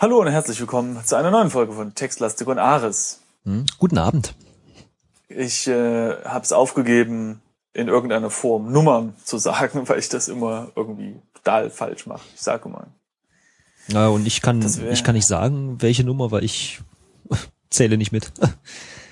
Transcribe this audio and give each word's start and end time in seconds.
Hallo 0.00 0.20
und 0.20 0.28
herzlich 0.28 0.60
willkommen 0.60 1.04
zu 1.04 1.16
einer 1.16 1.32
neuen 1.32 1.50
Folge 1.50 1.72
von 1.72 1.92
Textlastik 1.92 2.46
und 2.46 2.60
Ares. 2.60 3.18
Hm, 3.44 3.66
guten 3.78 3.98
Abend. 3.98 4.32
Ich 5.28 5.66
äh, 5.66 6.22
habe 6.22 6.44
es 6.44 6.52
aufgegeben, 6.52 7.42
in 7.72 7.88
irgendeiner 7.88 8.30
Form 8.30 8.70
Nummern 8.70 9.16
zu 9.24 9.38
sagen, 9.38 9.88
weil 9.88 9.98
ich 9.98 10.08
das 10.08 10.28
immer 10.28 10.68
irgendwie 10.76 11.16
total 11.34 11.70
falsch 11.70 12.06
mache. 12.06 12.22
Ich 12.32 12.40
sage 12.40 12.68
mal. 12.68 12.86
Ja, 13.88 14.06
und 14.06 14.24
ich 14.24 14.40
kann, 14.40 14.64
ich 14.88 15.02
kann 15.02 15.16
nicht 15.16 15.26
sagen, 15.26 15.82
welche 15.82 16.04
Nummer, 16.04 16.30
weil 16.30 16.44
ich 16.44 16.80
zähle 17.70 17.98
nicht 17.98 18.12
mit. 18.12 18.30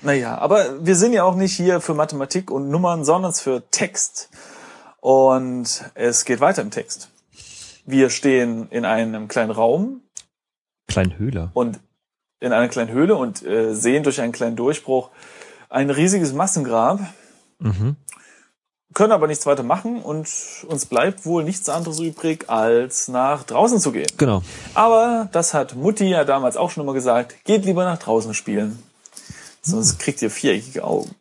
Naja, 0.03 0.37
aber 0.37 0.85
wir 0.85 0.95
sind 0.95 1.11
ja 1.11 1.23
auch 1.23 1.35
nicht 1.35 1.55
hier 1.55 1.81
für 1.81 1.95
Mathematik 1.95 2.51
und 2.51 2.69
Nummern, 2.69 3.03
sondern 3.03 3.33
für 3.33 3.63
Text. 3.71 4.29
Und 5.01 5.83
es 5.95 6.23
geht 6.23 6.39
weiter 6.39 6.61
im 6.61 6.69
Text. 6.69 7.09
Wir 7.83 8.11
stehen 8.11 8.69
in 8.69 8.85
einem 8.85 9.27
kleinen 9.27 9.49
Raum. 9.49 10.01
Kleinen 10.87 11.17
Höhle. 11.17 11.51
Und 11.53 11.79
in 12.39 12.53
einer 12.53 12.67
kleinen 12.67 12.91
Höhle 12.91 13.15
und 13.15 13.43
äh, 13.43 13.73
sehen 13.73 14.03
durch 14.03 14.21
einen 14.21 14.31
kleinen 14.31 14.55
Durchbruch 14.55 15.09
ein 15.69 15.89
riesiges 15.89 16.33
Massengrab. 16.33 16.99
Mhm. 17.59 17.95
Können 18.93 19.11
aber 19.11 19.27
nichts 19.27 19.45
weiter 19.45 19.63
machen 19.63 20.01
und 20.01 20.27
uns 20.67 20.85
bleibt 20.85 21.25
wohl 21.25 21.43
nichts 21.43 21.69
anderes 21.69 21.99
übrig, 21.99 22.49
als 22.49 23.09
nach 23.09 23.43
draußen 23.43 23.79
zu 23.79 23.91
gehen. 23.91 24.07
Genau. 24.17 24.41
Aber 24.73 25.29
das 25.31 25.53
hat 25.53 25.75
Mutti 25.75 26.05
ja 26.05 26.23
damals 26.23 26.57
auch 26.57 26.71
schon 26.71 26.83
immer 26.83 26.93
gesagt, 26.93 27.43
geht 27.43 27.65
lieber 27.65 27.83
nach 27.83 27.99
draußen 27.99 28.33
spielen. 28.33 28.81
Sonst 29.61 29.91
hm. 29.91 29.97
kriegt 29.99 30.21
ihr 30.21 30.31
viereckige 30.31 30.83
Augen. 30.83 31.13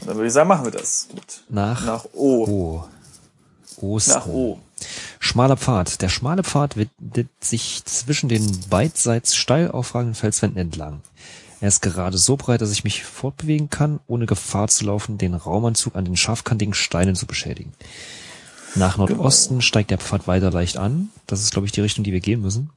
Und 0.00 0.08
dann 0.08 0.16
würde 0.16 0.28
ich 0.28 0.32
sagen, 0.32 0.48
machen 0.48 0.64
wir 0.64 0.72
das. 0.72 1.08
Gut. 1.10 1.42
Nach, 1.48 1.84
nach 1.84 2.04
O. 2.12 2.46
O. 2.46 2.84
Osten. 3.80 4.12
Nach 4.12 4.26
O. 4.26 4.58
Schmaler 5.32 5.56
Pfad. 5.56 6.02
Der 6.02 6.10
schmale 6.10 6.42
Pfad 6.42 6.76
windet 6.76 7.30
sich 7.40 7.86
zwischen 7.86 8.28
den 8.28 8.46
beidseits 8.68 9.34
steil 9.34 9.70
aufragenden 9.70 10.14
Felswänden 10.14 10.60
entlang. 10.60 11.00
Er 11.62 11.68
ist 11.68 11.80
gerade 11.80 12.18
so 12.18 12.36
breit, 12.36 12.60
dass 12.60 12.70
ich 12.70 12.84
mich 12.84 13.02
fortbewegen 13.02 13.70
kann, 13.70 14.00
ohne 14.06 14.26
Gefahr 14.26 14.68
zu 14.68 14.84
laufen, 14.84 15.16
den 15.16 15.32
Raumanzug 15.32 15.96
an 15.96 16.04
den 16.04 16.18
scharfkantigen 16.18 16.74
Steinen 16.74 17.14
zu 17.14 17.24
beschädigen. 17.24 17.72
Nach 18.74 18.98
Nordosten 18.98 19.54
genau. 19.54 19.62
steigt 19.62 19.90
der 19.90 19.96
Pfad 19.96 20.26
weiter 20.28 20.50
leicht 20.50 20.76
an. 20.76 21.08
Das 21.26 21.40
ist, 21.40 21.52
glaube 21.52 21.64
ich, 21.66 21.72
die 21.72 21.80
Richtung, 21.80 22.04
die 22.04 22.12
wir 22.12 22.20
gehen 22.20 22.42
müssen. 22.42 22.68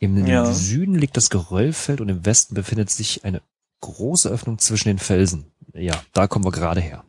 Im 0.00 0.26
ja. 0.26 0.52
Süden 0.52 0.96
liegt 0.96 1.16
das 1.16 1.30
Geröllfeld 1.30 2.00
und 2.00 2.08
im 2.08 2.26
Westen 2.26 2.56
befindet 2.56 2.90
sich 2.90 3.24
eine 3.24 3.40
große 3.82 4.28
Öffnung 4.28 4.58
zwischen 4.58 4.88
den 4.88 4.98
Felsen. 4.98 5.44
Ja, 5.74 5.94
da 6.12 6.26
kommen 6.26 6.44
wir 6.44 6.50
gerade 6.50 6.80
her. 6.80 7.04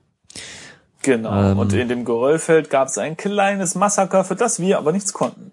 Genau. 1.03 1.51
Ähm, 1.51 1.59
und 1.59 1.73
in 1.73 1.89
dem 1.89 2.05
Geröllfeld 2.05 2.69
gab 2.69 2.87
es 2.87 2.97
ein 2.97 3.17
kleines 3.17 3.75
Massaker, 3.75 4.23
für 4.23 4.35
das 4.35 4.59
wir 4.59 4.77
aber 4.77 4.91
nichts 4.91 5.13
konnten. 5.13 5.51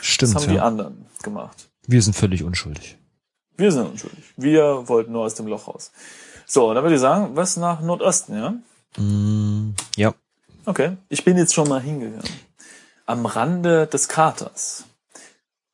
Stimmt. 0.00 0.34
Das 0.34 0.42
haben 0.42 0.50
ja. 0.50 0.56
die 0.56 0.60
anderen 0.60 1.06
gemacht. 1.22 1.68
Wir 1.86 2.02
sind 2.02 2.14
völlig 2.14 2.42
unschuldig. 2.42 2.98
Wir 3.56 3.70
sind 3.70 3.86
unschuldig. 3.86 4.24
Wir 4.36 4.88
wollten 4.88 5.12
nur 5.12 5.24
aus 5.24 5.34
dem 5.34 5.46
Loch 5.46 5.68
raus. 5.68 5.92
So, 6.46 6.72
dann 6.74 6.82
würde 6.82 6.96
ich 6.96 7.00
sagen, 7.00 7.36
was 7.36 7.56
nach 7.56 7.80
Nordosten, 7.80 8.36
ja? 8.36 8.54
Mm, 9.00 9.74
ja. 9.96 10.14
Okay. 10.64 10.96
Ich 11.08 11.24
bin 11.24 11.36
jetzt 11.36 11.54
schon 11.54 11.68
mal 11.68 11.80
hingegangen. 11.80 12.28
Am 13.06 13.26
Rande 13.26 13.86
des 13.86 14.08
Kraters. 14.08 14.84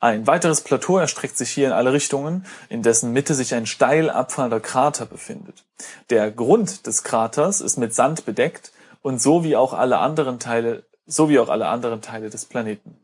Ein 0.01 0.27
weiteres 0.27 0.61
Plateau 0.61 0.99
erstreckt 0.99 1.37
sich 1.37 1.51
hier 1.51 1.67
in 1.67 1.73
alle 1.73 1.93
Richtungen, 1.93 2.47
in 2.69 2.83
dessen 2.83 3.13
Mitte 3.13 3.35
sich 3.35 3.55
ein 3.55 3.67
steil 3.67 4.11
abfallender 4.11 4.61
Krater 4.61 5.07
befindet. 5.07 5.65
Der 6.11 6.31
Grund 6.31 6.87
des 6.87 7.03
Kraters 7.03 7.61
ist 7.61 7.79
mit 7.79 7.95
Sand 7.95 8.25
bedeckt 8.25 8.71
und 9.03 9.21
so 9.21 9.45
wie 9.45 9.57
auch 9.57 9.73
alle 9.73 9.99
anderen 9.99 10.39
Teile, 10.39 10.85
so 11.07 11.29
wie 11.29 11.39
auch 11.39 11.49
alle 11.49 11.69
anderen 11.69 12.03
Teile 12.03 12.31
des 12.31 12.45
Planeten. 12.45 12.97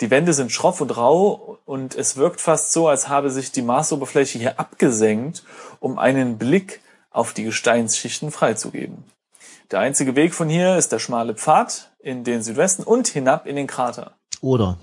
Die 0.00 0.10
Wände 0.10 0.32
sind 0.32 0.50
schroff 0.50 0.80
und 0.80 0.96
rau 0.96 1.58
und 1.64 1.94
es 1.94 2.16
wirkt 2.16 2.40
fast 2.40 2.72
so, 2.72 2.88
als 2.88 3.08
habe 3.08 3.30
sich 3.30 3.52
die 3.52 3.62
Marsoberfläche 3.62 4.38
hier 4.38 4.58
abgesenkt, 4.58 5.44
um 5.78 5.98
einen 5.98 6.38
Blick 6.38 6.80
auf 7.10 7.32
die 7.32 7.44
Gesteinsschichten 7.44 8.30
freizugeben. 8.30 9.04
Der 9.70 9.80
einzige 9.80 10.16
Weg 10.16 10.34
von 10.34 10.48
hier 10.48 10.76
ist 10.76 10.90
der 10.92 10.98
schmale 10.98 11.34
Pfad 11.34 11.90
in 12.00 12.24
den 12.24 12.42
Südwesten 12.42 12.82
und 12.82 13.06
hinab 13.08 13.46
in 13.46 13.56
den 13.56 13.66
Krater. 13.66 14.12
Oder 14.40 14.78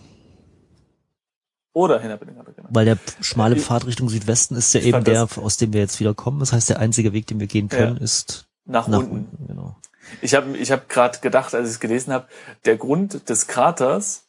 oder 1.78 2.00
hinab 2.00 2.24
in 2.24 2.30
den 2.30 2.38
Krater, 2.38 2.54
genau. 2.54 2.70
Weil 2.72 2.86
der 2.86 2.98
schmale 3.22 3.56
Pfad 3.56 3.86
Richtung 3.86 4.10
Südwesten 4.10 4.56
ist 4.56 4.74
ja 4.74 4.82
eben 4.82 5.04
der, 5.04 5.28
aus 5.36 5.58
dem 5.58 5.74
wir 5.74 5.82
jetzt 5.82 6.00
wieder 6.00 6.16
kommen. 6.16 6.40
Das 6.40 6.52
heißt, 6.52 6.70
der 6.70 6.80
einzige 6.80 7.14
Weg, 7.14 7.28
den 7.28 7.40
wir 7.40 7.46
gehen 7.46 7.70
können, 7.70 7.98
ja. 7.98 8.04
ist 8.04 8.48
nach, 8.66 8.88
nach 8.88 8.98
unten. 8.98 9.12
unten. 9.12 9.48
Genau. 9.48 9.76
Ich 10.22 10.36
habe 10.36 10.58
ich 10.58 10.72
hab 10.72 10.90
gerade 10.90 11.20
gedacht, 11.20 11.54
als 11.54 11.68
ich 11.68 11.76
es 11.76 11.80
gelesen 11.80 12.14
habe, 12.14 12.28
der 12.66 12.78
Grund 12.78 13.30
des 13.30 13.48
Kraters 13.48 14.28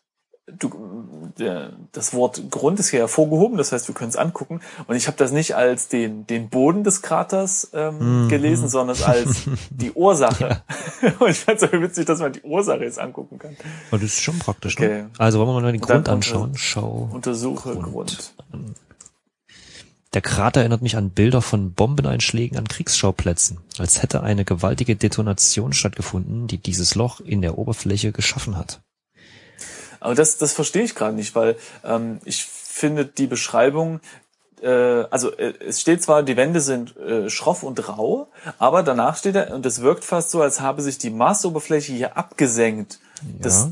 du, 0.59 1.31
der, 1.39 1.73
das 1.93 2.15
Wort 2.15 2.51
Grund 2.51 2.81
ist 2.81 2.89
hier 2.91 3.01
hervorgehoben, 3.01 3.59
das 3.59 3.73
heißt, 3.73 3.89
wir 3.89 3.95
können 3.95 4.11
es 4.11 4.17
angucken. 4.17 4.61
Und 4.87 4.97
ich 4.97 5.07
habe 5.07 5.17
das 5.17 5.33
nicht 5.33 5.57
als 5.57 5.89
den, 5.89 6.27
den 6.27 6.49
Boden 6.49 6.85
des 6.85 7.03
Kraters 7.03 7.71
ähm, 7.75 8.27
mm, 8.27 8.29
gelesen, 8.29 8.69
sondern 8.69 8.97
als 9.03 9.45
die 9.71 9.93
Ursache. 9.93 10.63
Ja. 11.03 11.13
Und 11.19 11.31
ich 11.31 11.41
fand 11.41 11.63
es 11.63 11.71
so 11.71 11.81
witzig, 11.81 12.07
dass 12.07 12.21
man 12.21 12.33
die 12.33 12.43
Ursache 12.43 12.85
jetzt 12.85 12.99
angucken 12.99 13.39
kann. 13.39 13.57
Und 13.91 14.03
das 14.03 14.11
ist 14.11 14.23
schon 14.23 14.39
praktisch. 14.39 14.79
Ne? 14.79 14.87
Okay. 14.87 15.03
Ne? 15.03 15.11
Also 15.19 15.39
wollen 15.39 15.49
wir 15.49 15.61
mal 15.61 15.73
den 15.73 15.81
Grund 15.81 16.09
anschauen. 16.09 16.53
Schau. 16.57 17.09
Untersuche 17.13 17.75
Grund. 17.75 17.85
Grund. 17.85 18.35
Der 20.15 20.23
Krater 20.23 20.61
erinnert 20.61 20.81
mich 20.81 20.97
an 20.97 21.11
Bilder 21.11 21.43
von 21.43 21.75
Bombeneinschlägen 21.75 22.57
an 22.57 22.67
Kriegsschauplätzen, 22.67 23.59
als 23.79 24.03
hätte 24.03 24.23
eine 24.23 24.45
gewaltige 24.45 24.97
Detonation 24.97 25.75
stattgefunden, 25.75 26.47
die 26.47 26.59
dieses 26.59 26.95
Loch 26.95 27.21
in 27.21 27.43
der 27.43 27.59
Oberfläche 27.59 28.13
geschaffen 28.13 28.57
hat. 28.57 28.81
Aber 30.01 30.15
das, 30.15 30.39
das 30.39 30.53
verstehe 30.53 30.85
ich 30.85 30.95
gerade 30.95 31.15
nicht, 31.15 31.35
weil 31.35 31.57
ähm, 31.85 32.21
ich 32.25 32.45
finde 32.45 33.05
die 33.05 33.27
Beschreibung, 33.27 34.01
äh, 34.63 34.69
also 34.69 35.31
äh, 35.37 35.53
es 35.67 35.81
steht 35.81 36.03
zwar, 36.03 36.23
die 36.23 36.37
Wände 36.37 36.61
sind 36.61 36.97
äh, 36.97 37.29
schroff 37.29 37.63
und 37.63 37.89
rau, 37.89 38.29
aber 38.59 38.83
danach 38.83 39.17
steht 39.17 39.35
er, 39.35 39.55
und 39.55 39.67
es 39.67 39.83
wirkt 39.83 40.05
fast 40.05 40.31
so, 40.31 40.41
als 40.41 40.61
habe 40.61 40.81
sich 40.83 40.99
die 40.99 41.11
Marsoberfläche 41.11 41.93
hier 41.93 42.17
abgesenkt. 42.17 43.01
Ja. 43.23 43.29
Das, 43.41 43.69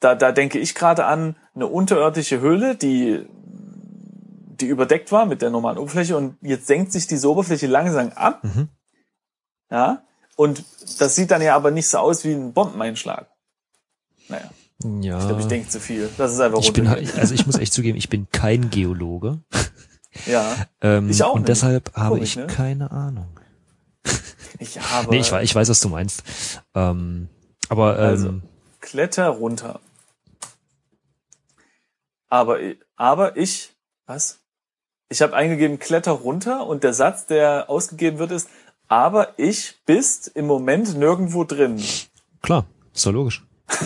da, 0.00 0.14
da 0.14 0.32
denke 0.32 0.58
ich 0.58 0.74
gerade 0.74 1.06
an 1.06 1.36
eine 1.54 1.68
unterirdische 1.68 2.40
Höhle, 2.40 2.74
die 2.74 3.24
die 4.60 4.66
überdeckt 4.66 5.12
war 5.12 5.26
mit 5.26 5.42
der 5.42 5.50
normalen 5.50 5.78
Oberfläche 5.78 6.16
und 6.16 6.36
jetzt 6.40 6.66
senkt 6.66 6.92
sich 6.92 7.06
diese 7.06 7.30
Oberfläche 7.30 7.66
langsam 7.66 8.10
ab. 8.10 8.42
Mhm. 8.44 8.68
Ja. 9.70 10.04
Und 10.36 10.64
das 10.98 11.14
sieht 11.14 11.30
dann 11.30 11.42
ja 11.42 11.54
aber 11.54 11.70
nicht 11.70 11.88
so 11.88 11.98
aus 11.98 12.24
wie 12.24 12.32
ein 12.32 12.52
Bombeneinschlag. 12.52 13.28
Naja. 14.28 14.50
Ja. 15.00 15.18
Ich 15.18 15.26
glaube, 15.26 15.40
ich 15.40 15.46
denke 15.46 15.68
zu 15.68 15.80
viel. 15.80 16.10
Das 16.18 16.32
ist 16.32 16.40
einfach 16.40 16.60
ich 16.60 16.72
bin 16.72 16.88
halt, 16.88 17.16
Also 17.16 17.34
ich 17.34 17.46
muss 17.46 17.56
echt 17.56 17.72
zugeben, 17.72 17.96
ich 17.96 18.08
bin 18.08 18.28
kein 18.30 18.70
Geologe. 18.70 19.40
Ja. 20.26 20.54
ähm, 20.80 21.10
ich 21.10 21.24
auch. 21.24 21.34
Und 21.34 21.40
nicht. 21.40 21.48
deshalb 21.48 21.92
habe 21.96 22.14
Komisch, 22.14 22.30
ich 22.30 22.36
ne? 22.36 22.46
keine 22.46 22.92
Ahnung. 22.92 23.40
Ich 24.60 24.78
habe. 24.78 25.10
nee, 25.10 25.18
ich, 25.18 25.32
weiß, 25.32 25.42
ich 25.42 25.52
weiß, 25.52 25.68
was 25.68 25.80
du 25.80 25.88
meinst. 25.88 26.22
Ähm, 26.72 27.28
aber 27.68 27.98
ähm, 27.98 28.04
also, 28.04 28.40
kletter 28.80 29.28
runter. 29.30 29.80
Aber 32.28 32.58
aber 32.94 33.36
ich 33.36 33.74
was? 34.06 34.43
Ich 35.14 35.22
habe 35.22 35.36
eingegeben 35.36 35.78
kletter 35.78 36.10
runter 36.10 36.66
und 36.66 36.82
der 36.82 36.92
Satz, 36.92 37.26
der 37.26 37.70
ausgegeben 37.70 38.18
wird, 38.18 38.32
ist 38.32 38.48
aber 38.88 39.38
ich 39.38 39.76
bist 39.86 40.26
im 40.34 40.44
Moment 40.44 40.98
nirgendwo 40.98 41.44
drin. 41.44 41.80
Klar, 42.42 42.66
ist 42.92 43.06
doch 43.06 43.12
logisch. 43.12 43.46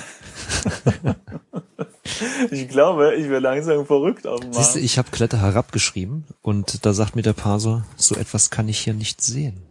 ich 2.50 2.66
glaube, 2.70 3.14
ich 3.16 3.28
werde 3.28 3.40
langsam 3.40 3.84
verrückt 3.84 4.26
auf 4.26 4.40
dem 4.40 4.54
Siehst 4.54 4.76
du, 4.76 4.78
ich 4.78 4.96
habe 4.96 5.10
Kletter 5.10 5.38
herabgeschrieben 5.38 6.24
und 6.40 6.86
da 6.86 6.94
sagt 6.94 7.14
mir 7.14 7.20
der 7.20 7.34
Parser, 7.34 7.84
so 7.96 8.14
etwas 8.14 8.48
kann 8.48 8.66
ich 8.70 8.78
hier 8.78 8.94
nicht 8.94 9.20
sehen. 9.20 9.66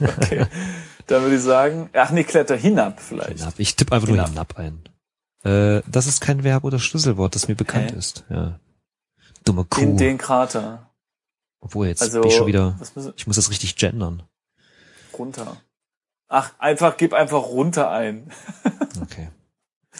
okay. 0.00 0.46
Dann 1.08 1.22
würde 1.22 1.34
ich 1.34 1.42
sagen, 1.42 1.90
ach 1.94 2.12
nee, 2.12 2.22
Kletter 2.22 2.54
hinab 2.54 3.00
vielleicht. 3.00 3.40
Hinab. 3.40 3.54
Ich 3.58 3.74
tippe 3.74 3.92
einfach 3.92 4.06
hinab. 4.06 4.26
nur 4.26 4.34
hinab 4.34 4.56
ein. 4.56 4.88
Äh, 5.42 5.82
das 5.90 6.06
ist 6.06 6.20
kein 6.20 6.44
Verb 6.44 6.62
oder 6.62 6.78
Schlüsselwort, 6.78 7.34
das 7.34 7.48
mir 7.48 7.56
bekannt 7.56 7.90
Hä? 7.90 7.98
ist. 7.98 8.24
Ja. 8.30 8.60
Dumme 9.46 9.64
Kuh. 9.64 9.80
In 9.80 9.96
den 9.96 10.18
Krater. 10.18 10.90
Obwohl, 11.60 11.86
jetzt 11.86 12.02
also, 12.02 12.20
bin 12.20 12.30
ich 12.30 12.36
schon 12.36 12.46
wieder, 12.46 12.78
ich 13.16 13.26
muss 13.26 13.36
das 13.36 13.50
richtig 13.50 13.76
gendern. 13.76 14.22
Runter. 15.18 15.56
Ach, 16.28 16.52
einfach, 16.58 16.96
gib 16.96 17.14
einfach 17.14 17.42
runter 17.42 17.90
ein. 17.90 18.30
okay. 19.00 19.30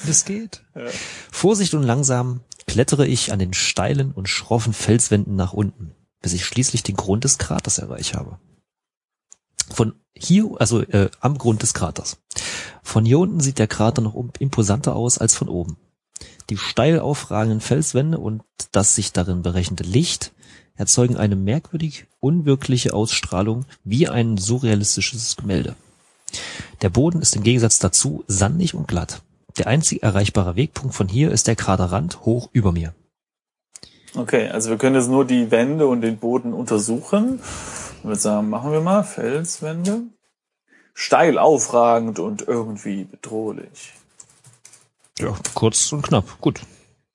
Das 0.06 0.25
geht. 0.25 0.62
Ja. 0.75 0.87
Vorsicht 1.32 1.72
und 1.75 1.82
langsam 1.82 2.40
klettere 2.66 3.06
ich 3.06 3.32
an 3.32 3.38
den 3.38 3.54
steilen 3.54 4.12
und 4.12 4.28
schroffen 4.28 4.72
Felswänden 4.72 5.37
nach 5.37 5.52
unten, 5.52 5.94
bis 6.20 6.34
ich 6.34 6.44
schließlich 6.44 6.82
den 6.82 6.96
Grund 6.96 7.25
des 7.25 7.38
Kraters 7.38 7.78
erreicht 7.78 8.14
habe. 8.14 8.38
Von 9.70 9.94
hier, 10.14 10.50
also 10.58 10.82
äh, 10.82 11.10
am 11.20 11.38
Grund 11.38 11.62
des 11.62 11.75
Kraters. 11.75 12.19
Von 12.82 13.04
hier 13.04 13.19
unten 13.19 13.40
sieht 13.40 13.58
der 13.58 13.66
Krater 13.66 14.02
noch 14.02 14.14
imposanter 14.38 14.94
aus 14.94 15.19
als 15.19 15.34
von 15.34 15.49
oben. 15.49 15.76
Die 16.50 16.56
steil 16.56 17.00
aufragenden 17.00 17.60
Felswände 17.60 18.19
und 18.19 18.43
das 18.72 18.94
sich 18.94 19.12
darin 19.12 19.43
berechnende 19.43 19.84
Licht 19.84 20.32
erzeugen 20.76 21.16
eine 21.16 21.37
merkwürdig 21.37 22.06
unwirkliche 22.20 22.94
Ausstrahlung 22.94 23.64
wie 23.82 24.08
ein 24.08 24.37
surrealistisches 24.37 25.37
Gemälde. 25.37 25.75
Der 26.82 26.90
Boden 26.90 27.22
ist 27.22 27.34
im 27.34 27.43
Gegensatz 27.43 27.78
dazu 27.78 28.25
sandig 28.26 28.75
und 28.75 28.87
glatt. 28.87 29.22
Der 29.58 29.66
einzig 29.66 30.02
erreichbare 30.02 30.54
Wegpunkt 30.56 30.94
von 30.94 31.08
hier 31.08 31.32
ist 31.32 31.46
der 31.46 31.56
Kraterrand 31.56 32.25
hoch 32.26 32.50
über 32.52 32.72
mir. 32.72 32.94
Okay, 34.14 34.49
also 34.49 34.70
wir 34.70 34.78
können 34.78 34.96
jetzt 34.96 35.08
nur 35.08 35.25
die 35.25 35.50
Wände 35.50 35.87
und 35.87 36.02
den 36.02 36.19
Boden 36.19 36.52
untersuchen. 36.52 37.40
Ich 37.99 38.04
würde 38.04 38.20
sagen, 38.20 38.49
machen 38.50 38.72
wir 38.72 38.81
mal 38.81 39.02
Felswände. 39.02 40.02
Steil 40.94 41.38
aufragend 41.38 42.19
und 42.19 42.42
irgendwie 42.46 43.04
bedrohlich. 43.04 43.92
Ja, 45.18 45.34
kurz 45.54 45.92
und 45.92 46.02
knapp. 46.02 46.40
Gut. 46.40 46.60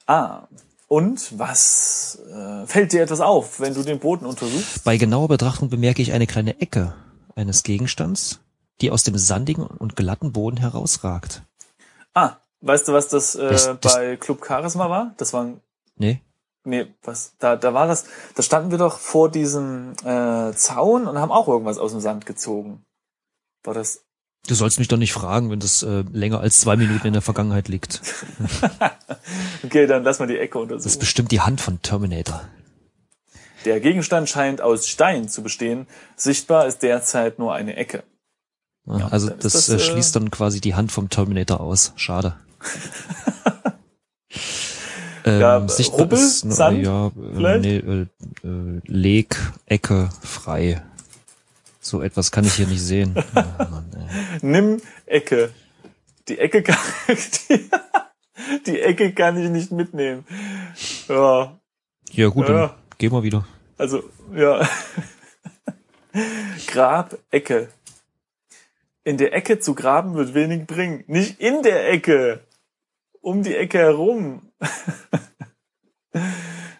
Ah, 0.07 0.48
und 0.88 1.38
was 1.39 2.19
äh, 2.33 2.65
fällt 2.68 2.92
dir 2.92 3.01
etwas 3.03 3.21
auf, 3.21 3.59
wenn 3.59 3.74
du 3.74 3.83
den 3.83 4.00
Boden 4.00 4.25
untersuchst? 4.25 4.83
Bei 4.83 4.98
genauer 4.98 5.27
Betrachtung 5.30 5.69
bemerke 5.69 6.01
ich 6.01 6.12
eine 6.12 6.27
kleine 6.27 6.59
Ecke 6.59 6.94
eines 7.36 7.63
Gegenstands, 7.63 8.39
die 8.81 8.92
aus 8.92 9.03
dem 9.03 9.18
sandigen 9.18 9.63
und 9.65 9.95
glatten 9.95 10.33
Boden 10.33 10.57
herausragt. 10.57 11.44
Ah, 12.13 12.38
weißt 12.62 12.88
du, 12.88 12.94
was 12.94 13.07
das, 13.07 13.36
äh, 13.36 13.48
Das- 13.48 13.65
das- 13.80 13.94
bei 13.94 14.18
Club 14.18 14.44
Charisma 14.45 14.89
war? 14.89 15.13
Das 15.18 15.31
war 15.33 15.44
ein 15.45 15.62
Nee? 15.95 16.21
Nee, 16.63 16.94
was, 17.03 17.33
da, 17.39 17.56
da 17.56 17.74
war 17.74 17.88
das, 17.88 18.06
da 18.36 18.44
standen 18.44 18.69
wir 18.71 18.77
doch 18.77 18.98
vor 19.00 19.30
diesem 19.31 19.94
äh, 20.03 20.51
Zaun 20.53 21.07
und 21.07 21.18
haben 21.18 21.31
auch 21.31 21.48
irgendwas 21.48 21.77
aus 21.80 21.92
dem 21.92 22.01
Sand 22.01 22.25
gezogen. 22.25 22.83
War 23.63 23.74
das? 23.74 24.03
Du 24.48 24.56
sollst 24.56 24.80
mich 24.80 24.88
doch 24.88 24.98
nicht 24.98 25.14
fragen, 25.14 25.52
wenn 25.52 25.60
das 25.60 25.84
äh, 25.84 26.04
länger 26.12 26.40
als 26.40 26.60
zwei 26.60 26.76
Minuten 26.76 27.06
in 27.08 27.14
der 27.14 27.22
Vergangenheit 27.22 27.68
liegt. 27.68 28.02
Okay, 29.64 29.86
dann 29.86 30.04
lass 30.04 30.18
mal 30.20 30.26
die 30.28 30.40
Ecke 30.40 30.58
Das 30.58 30.64
ist 30.64 30.72
untersuchen. 30.72 31.00
bestimmt 31.00 31.32
die 31.32 31.42
Hand 31.42 31.62
von 31.62 31.82
Terminator. 31.84 32.42
Der 33.64 33.80
Gegenstand 33.80 34.28
scheint 34.28 34.60
aus 34.60 34.88
Stein 34.88 35.30
zu 35.30 35.44
bestehen. 35.44 35.86
Sichtbar 36.16 36.66
ist 36.66 36.82
derzeit 36.82 37.38
nur 37.38 37.54
eine 37.54 37.76
Ecke. 37.76 38.04
Ja, 38.88 39.08
also 39.10 39.30
das, 39.30 39.54
das, 39.54 39.70
äh, 39.70 39.76
äh, 39.76 39.80
schließt 39.80 40.16
dann 40.16 40.32
quasi 40.32 40.60
die 40.60 40.74
Hand 40.74 40.92
vom 40.92 41.10
Terminator 41.10 41.62
aus. 41.62 41.94
Schade. 41.96 42.36
ähm, 45.26 45.40
Ja, 45.40 45.68
sichtbar 45.70 46.00
Rubbel? 46.02 46.18
ist 46.18 46.46
nur- 46.46 46.56
Sand? 46.56 46.84
ja, 46.84 47.08
äh, 47.08 47.60
nee, 47.60 47.78
äh, 47.78 48.02
äh, 48.44 48.82
Leg, 48.88 49.38
Ecke, 49.68 50.10
frei. 50.22 50.82
So 51.80 52.02
etwas 52.02 52.32
kann 52.32 52.46
ich 52.46 52.54
hier 52.56 52.68
nicht 52.68 52.82
sehen. 52.82 53.16
Ey. 53.36 53.44
Nimm 54.42 54.81
Ecke. 55.06 55.52
Die 56.28 56.40
Ecke 56.40 56.63
kann, 56.63 56.78
die, 57.50 57.69
die 58.66 58.80
Ecke 58.80 59.13
kann 59.13 59.42
ich 59.42 59.50
nicht 59.50 59.72
mitnehmen. 59.72 60.25
Ja, 61.08 61.58
ja 62.12 62.28
gut, 62.28 62.50
dann 62.50 62.56
Ja. 62.56 62.78
gehen 62.98 63.12
wir 63.12 63.24
wieder. 63.24 63.46
Also, 63.78 64.04
ja. 64.34 64.68
Grab, 66.68 67.18
Ecke. 67.31 67.69
In 69.04 69.18
der 69.18 69.34
Ecke 69.34 69.60
zu 69.60 69.74
graben 69.74 70.13
wird 70.16 70.34
wenig 70.34 70.68
bringen. 70.68 71.04
Nicht 71.08 71.40
in 71.40 71.63
der 71.63 71.90
Ecke. 71.90 72.42
Um 73.22 73.44
die 73.44 73.56
Ecke 73.56 73.80
herum. 73.80 74.52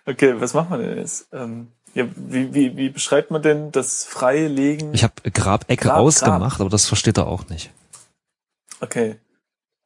okay, 0.06 0.40
was 0.40 0.54
macht 0.54 0.70
man 0.70 0.82
denn 0.82 0.98
jetzt? 0.98 1.28
Ähm, 1.32 1.72
ja, 1.94 2.06
wie, 2.16 2.54
wie, 2.54 2.78
wie 2.78 2.90
beschreibt 2.90 3.32
man 3.32 3.42
denn 3.42 3.72
das 3.72 4.06
freie 4.06 4.48
Legen? 4.48 4.94
Ich 4.94 5.04
habe 5.04 5.30
Grabecke 5.32 5.84
Grab, 5.84 5.98
ausgemacht, 5.98 6.62
aber 6.62 6.70
das 6.70 6.88
versteht 6.88 7.18
er 7.18 7.28
auch 7.28 7.50
nicht. 7.50 7.72
Okay. 8.80 9.20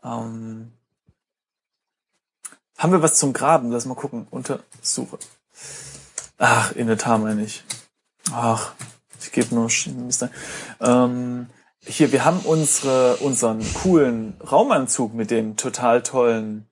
Ähm, 0.03 0.71
haben 2.77 2.91
wir 2.91 3.01
was 3.01 3.15
zum 3.15 3.33
Graben? 3.33 3.71
Lass 3.71 3.85
mal 3.85 3.95
gucken. 3.95 4.27
Untersuche. 4.29 5.17
Ach, 6.37 6.71
Inventar 6.73 7.17
meine 7.17 7.43
ich. 7.43 7.63
Ach, 8.31 8.73
ich 9.19 9.31
gebe 9.31 9.55
nur 9.55 9.69
Mist 10.05 10.23
ein. 10.23 10.29
Ähm, 10.81 11.47
hier, 11.81 12.11
wir 12.11 12.25
haben 12.25 12.39
unsere, 12.39 13.17
unseren 13.17 13.61
coolen 13.75 14.39
Raumanzug 14.41 15.13
mit 15.13 15.31
dem 15.31 15.55
total 15.55 16.03
tollen, 16.03 16.67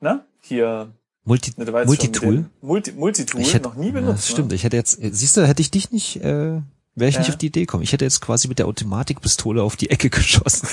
ne? 0.00 0.24
Hier, 0.40 0.92
Multi 1.28 1.52
ne, 1.56 1.84
Multitool? 1.84 2.44
Multi, 2.62 2.92
Multitool, 2.92 3.40
Ich 3.40 3.52
hätte 3.52 3.68
noch 3.68 3.74
nie 3.74 3.86
Ja, 3.88 3.94
benutzt. 3.94 4.18
das 4.18 4.28
stimmt. 4.30 4.50
Ne? 4.50 4.54
Ich 4.54 4.62
hätte 4.62 4.76
jetzt, 4.76 5.02
äh, 5.02 5.10
siehst 5.12 5.36
du, 5.36 5.44
hätte 5.46 5.60
ich 5.60 5.72
dich 5.72 5.90
nicht, 5.90 6.22
äh, 6.22 6.60
wäre 6.94 7.10
ich 7.10 7.18
nicht 7.18 7.26
Ja. 7.26 7.32
auf 7.34 7.38
die 7.38 7.46
Idee 7.48 7.60
gekommen. 7.62 7.82
Ich 7.82 7.92
hätte 7.92 8.04
jetzt 8.04 8.20
quasi 8.20 8.46
mit 8.46 8.60
der 8.60 8.68
Automatikpistole 8.68 9.60
auf 9.62 9.74
die 9.74 9.90
Ecke 9.90 10.08
geschossen. 10.10 10.68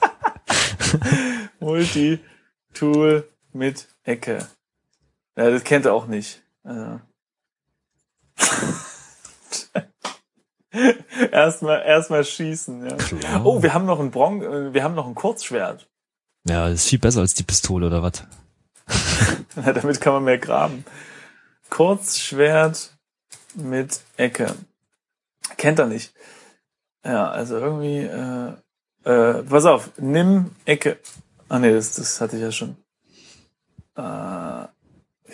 Multitool 1.60 3.28
mit 3.52 3.86
Ecke. 4.02 4.46
Ja, 5.36 5.50
das 5.50 5.62
kennt 5.62 5.84
er 5.84 5.92
auch 5.92 6.06
nicht. 6.06 6.40
Also. 6.64 7.00
erstmal, 11.32 11.82
erstmal 11.82 12.24
schießen, 12.24 12.86
ja. 12.88 12.96
Klar. 12.96 13.44
Oh, 13.44 13.62
wir 13.62 13.74
haben 13.74 13.86
noch 13.86 14.00
ein 14.00 14.10
Bron 14.10 14.42
äh, 14.42 14.72
wir 14.72 14.82
haben 14.84 14.94
noch 14.94 15.06
ein 15.06 15.14
Kurzschwert. 15.14 15.88
Ja, 16.48 16.68
das 16.68 16.80
ist 16.80 16.88
viel 16.88 16.98
besser 16.98 17.20
als 17.20 17.34
die 17.34 17.42
Pistole 17.42 17.86
oder 17.86 18.02
was? 18.02 18.24
Ja, 19.56 19.72
Damit 19.72 20.00
kann 20.00 20.14
man 20.14 20.24
mehr 20.24 20.38
graben. 20.38 20.84
Kurzschwert 21.70 22.92
mit 23.54 24.00
Ecke. 24.16 24.54
Kennt 25.56 25.78
er 25.78 25.86
nicht. 25.86 26.12
Ja, 27.04 27.30
also 27.30 27.56
irgendwie, 27.56 27.98
äh, 27.98 28.52
äh, 29.04 29.42
pass 29.42 29.64
auf, 29.64 29.90
nimm 29.98 30.50
Ecke. 30.64 30.98
Ah 31.48 31.58
nee, 31.58 31.72
das, 31.72 31.94
das 31.94 32.20
hatte 32.20 32.36
ich 32.36 32.42
ja 32.42 32.52
schon. 32.52 32.76
Äh, 33.96 34.02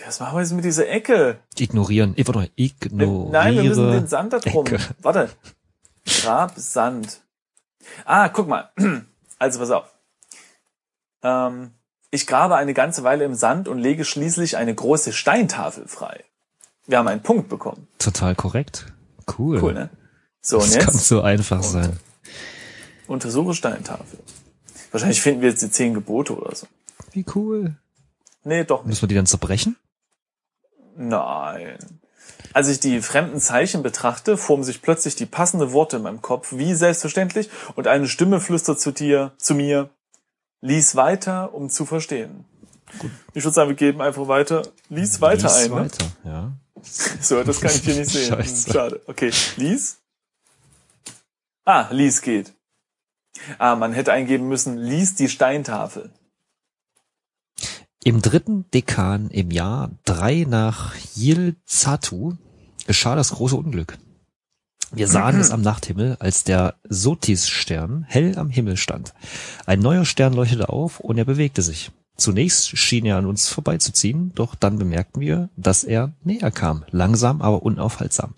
was 0.05 0.19
machen 0.19 0.35
wir 0.35 0.41
jetzt 0.41 0.53
mit 0.53 0.65
dieser 0.65 0.87
Ecke? 0.87 1.39
Ignorieren. 1.57 2.13
Ich 2.15 2.27
warte 2.27 2.39
mal, 2.39 2.49
ignoriere. 2.55 3.31
Nein, 3.31 3.55
wir 3.55 3.63
müssen 3.63 3.91
den 3.91 4.07
Sand 4.07 4.33
da 4.33 4.39
drum. 4.39 4.65
Ecke. 4.65 4.79
Warte. 5.01 5.29
Grab 6.05 6.53
Sand. 6.55 7.21
Ah, 8.05 8.29
guck 8.29 8.47
mal. 8.47 8.71
Also 9.39 9.59
pass 9.59 9.69
auf. 9.69 9.93
Ähm, 11.21 11.69
ich 12.11 12.27
grabe 12.27 12.55
eine 12.55 12.73
ganze 12.73 13.03
Weile 13.03 13.25
im 13.25 13.35
Sand 13.35 13.67
und 13.67 13.79
lege 13.79 14.05
schließlich 14.05 14.57
eine 14.57 14.73
große 14.73 15.13
Steintafel 15.13 15.87
frei. 15.87 16.23
Wir 16.85 16.97
haben 16.99 17.07
einen 17.07 17.21
Punkt 17.21 17.49
bekommen. 17.49 17.87
Total 17.99 18.33
korrekt. 18.35 18.93
Cool. 19.37 19.61
Cool, 19.61 19.73
ne? 19.73 19.89
So, 20.41 20.57
und 20.57 20.67
Das 20.73 20.85
kann 20.85 20.93
jetzt 20.93 21.07
so 21.07 21.21
einfach 21.21 21.61
sein. 21.63 21.99
untersuche 23.07 23.53
Steintafel. 23.53 24.19
Wahrscheinlich 24.91 25.21
finden 25.21 25.41
wir 25.41 25.49
jetzt 25.49 25.61
die 25.61 25.69
zehn 25.71 25.93
Gebote 25.93 26.37
oder 26.37 26.55
so. 26.55 26.67
Wie 27.11 27.25
cool. 27.35 27.75
Nee, 28.43 28.63
doch 28.63 28.79
nicht. 28.79 28.87
Müssen 28.87 29.01
wir 29.01 29.07
die 29.09 29.15
dann 29.15 29.25
zerbrechen? 29.25 29.75
Nein. 30.95 31.77
Als 32.53 32.69
ich 32.69 32.79
die 32.79 33.01
fremden 33.01 33.39
Zeichen 33.39 33.83
betrachte, 33.83 34.37
formen 34.37 34.63
sich 34.63 34.81
plötzlich 34.81 35.15
die 35.15 35.25
passende 35.25 35.73
Worte 35.73 35.97
in 35.97 36.03
meinem 36.03 36.21
Kopf, 36.21 36.53
wie 36.53 36.73
selbstverständlich, 36.73 37.49
und 37.75 37.87
eine 37.87 38.07
Stimme 38.07 38.39
flüstert 38.39 38.79
zu 38.79 38.91
dir, 38.91 39.33
zu 39.37 39.53
mir, 39.53 39.89
lies 40.61 40.95
weiter, 40.95 41.53
um 41.53 41.69
zu 41.69 41.85
verstehen. 41.85 42.45
Ich 43.33 43.43
würde 43.43 43.53
sagen, 43.53 43.69
wir 43.69 43.75
geben 43.75 44.01
einfach 44.01 44.27
weiter, 44.27 44.63
lies 44.89 45.21
weiter 45.21 45.43
Lies 45.43 45.55
ein. 45.55 45.69
Ne? 45.71 45.75
weiter, 45.75 46.05
ja. 46.23 46.51
So, 47.21 47.43
das 47.43 47.59
kann 47.59 47.71
ich 47.71 47.81
hier 47.81 47.95
nicht 47.95 48.09
sehen. 48.09 48.29
Scheiße. 48.29 48.71
Schade. 48.71 49.01
Okay, 49.07 49.31
lies. 49.57 49.97
Ah, 51.65 51.87
lies 51.91 52.21
geht. 52.21 52.53
Ah, 53.57 53.75
man 53.75 53.93
hätte 53.93 54.13
eingeben 54.13 54.47
müssen, 54.47 54.77
lies 54.77 55.15
die 55.15 55.27
Steintafel. 55.27 56.11
Im 58.03 58.21
dritten 58.21 58.69
Dekan 58.71 59.29
im 59.31 59.51
Jahr 59.51 59.91
drei 60.05 60.45
nach 60.47 60.95
Yilzatu 61.15 62.37
geschah 62.85 63.15
das 63.15 63.31
große 63.31 63.55
Unglück. 63.55 63.97
Wir 64.91 65.07
sahen 65.07 65.39
es 65.39 65.51
am 65.51 65.61
Nachthimmel, 65.61 66.15
als 66.19 66.43
der 66.43 66.75
Sotis-Stern 66.87 68.05
hell 68.07 68.37
am 68.37 68.49
Himmel 68.49 68.77
stand. 68.77 69.13
Ein 69.65 69.79
neuer 69.79 70.05
Stern 70.05 70.33
leuchtete 70.33 70.69
auf 70.69 70.99
und 70.99 71.17
er 71.17 71.25
bewegte 71.25 71.61
sich. 71.61 71.91
Zunächst 72.15 72.75
schien 72.77 73.05
er 73.05 73.17
an 73.17 73.25
uns 73.27 73.47
vorbeizuziehen, 73.47 74.31
doch 74.33 74.55
dann 74.55 74.79
bemerkten 74.79 75.21
wir, 75.21 75.49
dass 75.55 75.83
er 75.83 76.13
näher 76.23 76.51
kam, 76.51 76.83
langsam, 76.89 77.41
aber 77.41 77.61
unaufhaltsam. 77.61 78.33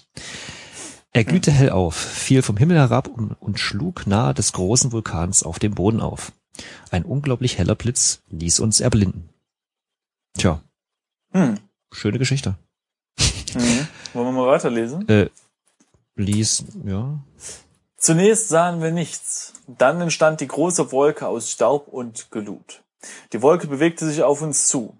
Er 1.11 1.23
glühte 1.23 1.51
hell 1.51 1.69
auf, 1.69 1.95
fiel 1.95 2.41
vom 2.41 2.57
Himmel 2.57 2.77
herab 2.77 3.07
und, 3.07 3.33
und 3.33 3.59
schlug 3.59 4.05
nahe 4.05 4.33
des 4.33 4.51
großen 4.53 4.91
Vulkans 4.91 5.43
auf 5.43 5.59
dem 5.59 5.75
Boden 5.75 6.01
auf. 6.01 6.33
Ein 6.91 7.05
unglaublich 7.05 7.57
heller 7.57 7.75
Blitz 7.75 8.21
ließ 8.29 8.59
uns 8.59 8.79
erblinden. 8.79 9.29
Tja, 10.37 10.61
Hm. 11.31 11.55
schöne 11.91 12.19
Geschichte. 12.19 12.55
Mhm. 13.19 13.87
Wollen 14.13 14.27
wir 14.27 14.31
mal 14.31 14.47
weiterlesen? 14.47 15.07
Äh, 15.07 15.29
ließ, 16.19 16.65
ja. 16.85 17.19
Zunächst 17.97 18.49
sahen 18.49 18.81
wir 18.81 18.91
nichts. 18.91 19.53
Dann 19.67 19.99
entstand 20.01 20.39
die 20.41 20.47
große 20.47 20.91
Wolke 20.91 21.27
aus 21.27 21.51
Staub 21.51 21.87
und 21.87 22.31
Glut. 22.31 22.83
Die 23.33 23.41
Wolke 23.41 23.67
bewegte 23.67 24.05
sich 24.05 24.23
auf 24.23 24.41
uns 24.41 24.67
zu. 24.67 24.95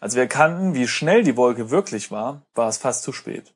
Als 0.00 0.14
wir 0.14 0.22
erkannten, 0.22 0.74
wie 0.74 0.86
schnell 0.86 1.24
die 1.24 1.36
Wolke 1.36 1.70
wirklich 1.70 2.10
war, 2.10 2.42
war 2.54 2.68
es 2.68 2.78
fast 2.78 3.02
zu 3.02 3.12
spät. 3.12 3.54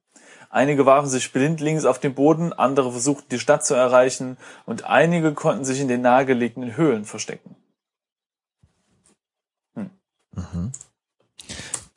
Einige 0.50 0.85
warfen 0.85 1.09
sich 1.09 1.32
blindlings 1.32 1.85
auf 1.85 1.99
den 1.99 2.14
Boden, 2.14 2.52
andere 2.52 2.92
versuchten 2.92 3.28
die 3.30 3.38
Stadt 3.38 3.64
zu 3.64 3.75
erreichen 3.75 4.37
und 4.66 4.85
einige 4.85 5.32
konnten 5.32 5.64
sich 5.64 5.80
in 5.80 5.88
den 5.88 6.02
nahegelegenen 6.02 6.76
Höhlen 6.76 7.04
verstecken. 7.04 7.56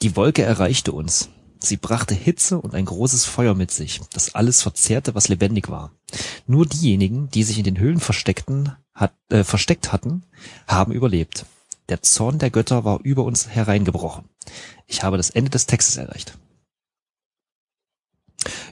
Die 0.02 0.16
Wolke 0.16 0.44
erreichte 0.44 0.92
uns. 0.92 1.30
Sie 1.66 1.78
brachte 1.78 2.14
Hitze 2.16 2.60
und 2.60 2.76
ein 2.76 2.86
großes 2.86 3.26
Feuer 3.26 3.56
mit 3.56 3.72
sich, 3.72 4.00
das 4.14 4.36
alles 4.36 4.62
verzehrte, 4.62 5.16
was 5.16 5.28
lebendig 5.28 5.70
war. 5.70 5.92
Nur 6.48 6.66
diejenigen, 6.66 7.30
die 7.30 7.44
sich 7.44 7.58
in 7.58 7.64
den 7.64 7.80
Höhlen 7.80 8.00
versteckten, 8.00 8.72
hat, 8.94 9.14
äh, 9.30 9.44
versteckt 9.44 9.92
hatten, 9.92 10.24
haben 10.68 10.92
überlebt. 10.94 11.46
Der 11.90 12.02
Zorn 12.02 12.40
der 12.40 12.50
Götter 12.52 12.84
war 12.86 13.00
über 13.04 13.24
uns 13.24 13.48
hereingebrochen. 13.50 14.26
Ich 14.88 15.04
habe 15.04 15.18
das 15.18 15.30
Ende 15.32 15.50
des 15.52 15.66
Textes 15.66 15.98
erreicht. 15.98 16.38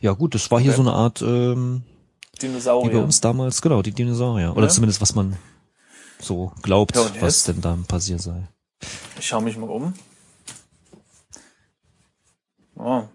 Ja 0.01 0.11
gut, 0.13 0.35
das 0.35 0.51
war 0.51 0.59
hier 0.59 0.71
Okay. 0.71 0.83
so 0.83 0.87
eine 0.89 0.93
Art, 0.93 1.21
ähm, 1.21 1.83
wie 1.85 2.47
bei 2.47 2.47
Dinosaurier. 2.47 3.03
uns 3.03 3.21
damals, 3.21 3.61
genau, 3.61 3.81
die 3.81 3.91
Dinosaurier. 3.91 4.55
Oder 4.55 4.67
Ja. 4.67 4.71
zumindest 4.71 5.01
was 5.01 5.15
man 5.15 5.37
so 6.19 6.51
glaubt, 6.61 6.95
Ja, 6.95 7.09
was 7.21 7.43
denn 7.43 7.61
da 7.61 7.77
passiert 7.87 8.21
sei. 8.21 8.47
Ich 9.19 9.27
schaue 9.27 9.41
mich 9.43 9.57
mal 9.57 9.69
um. 9.69 9.93
Oh. 12.83 13.07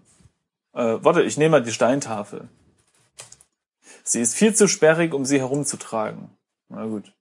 Äh, 0.73 1.03
warte, 1.03 1.21
ich 1.21 1.37
nehme 1.37 1.51
mal 1.51 1.63
die 1.63 1.71
Steintafel. 1.71 2.49
Sie 4.03 4.19
ist 4.19 4.33
viel 4.33 4.55
zu 4.55 4.67
sperrig, 4.67 5.13
um 5.13 5.25
sie 5.25 5.37
herumzutragen. 5.37 6.31
Na 6.69 6.85
gut. 6.85 7.13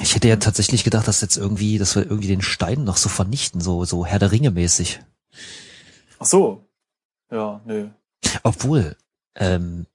Ich 0.00 0.14
hätte 0.14 0.28
ja 0.28 0.36
tatsächlich 0.36 0.84
gedacht, 0.84 1.06
dass 1.06 1.20
jetzt 1.20 1.36
irgendwie, 1.36 1.76
dass 1.76 1.94
wir 1.94 2.04
irgendwie 2.04 2.28
den 2.28 2.40
Stein 2.40 2.84
noch 2.84 2.96
so 2.96 3.08
vernichten, 3.08 3.60
so, 3.60 3.84
so 3.84 4.06
Herr 4.06 4.18
der 4.18 4.32
Ringe 4.32 4.50
mäßig. 4.50 5.00
Ach 6.18 6.26
so. 6.26 6.64
Ja, 7.30 7.60
nö. 7.66 7.88
Obwohl, 8.42 8.96
ähm, 9.34 9.86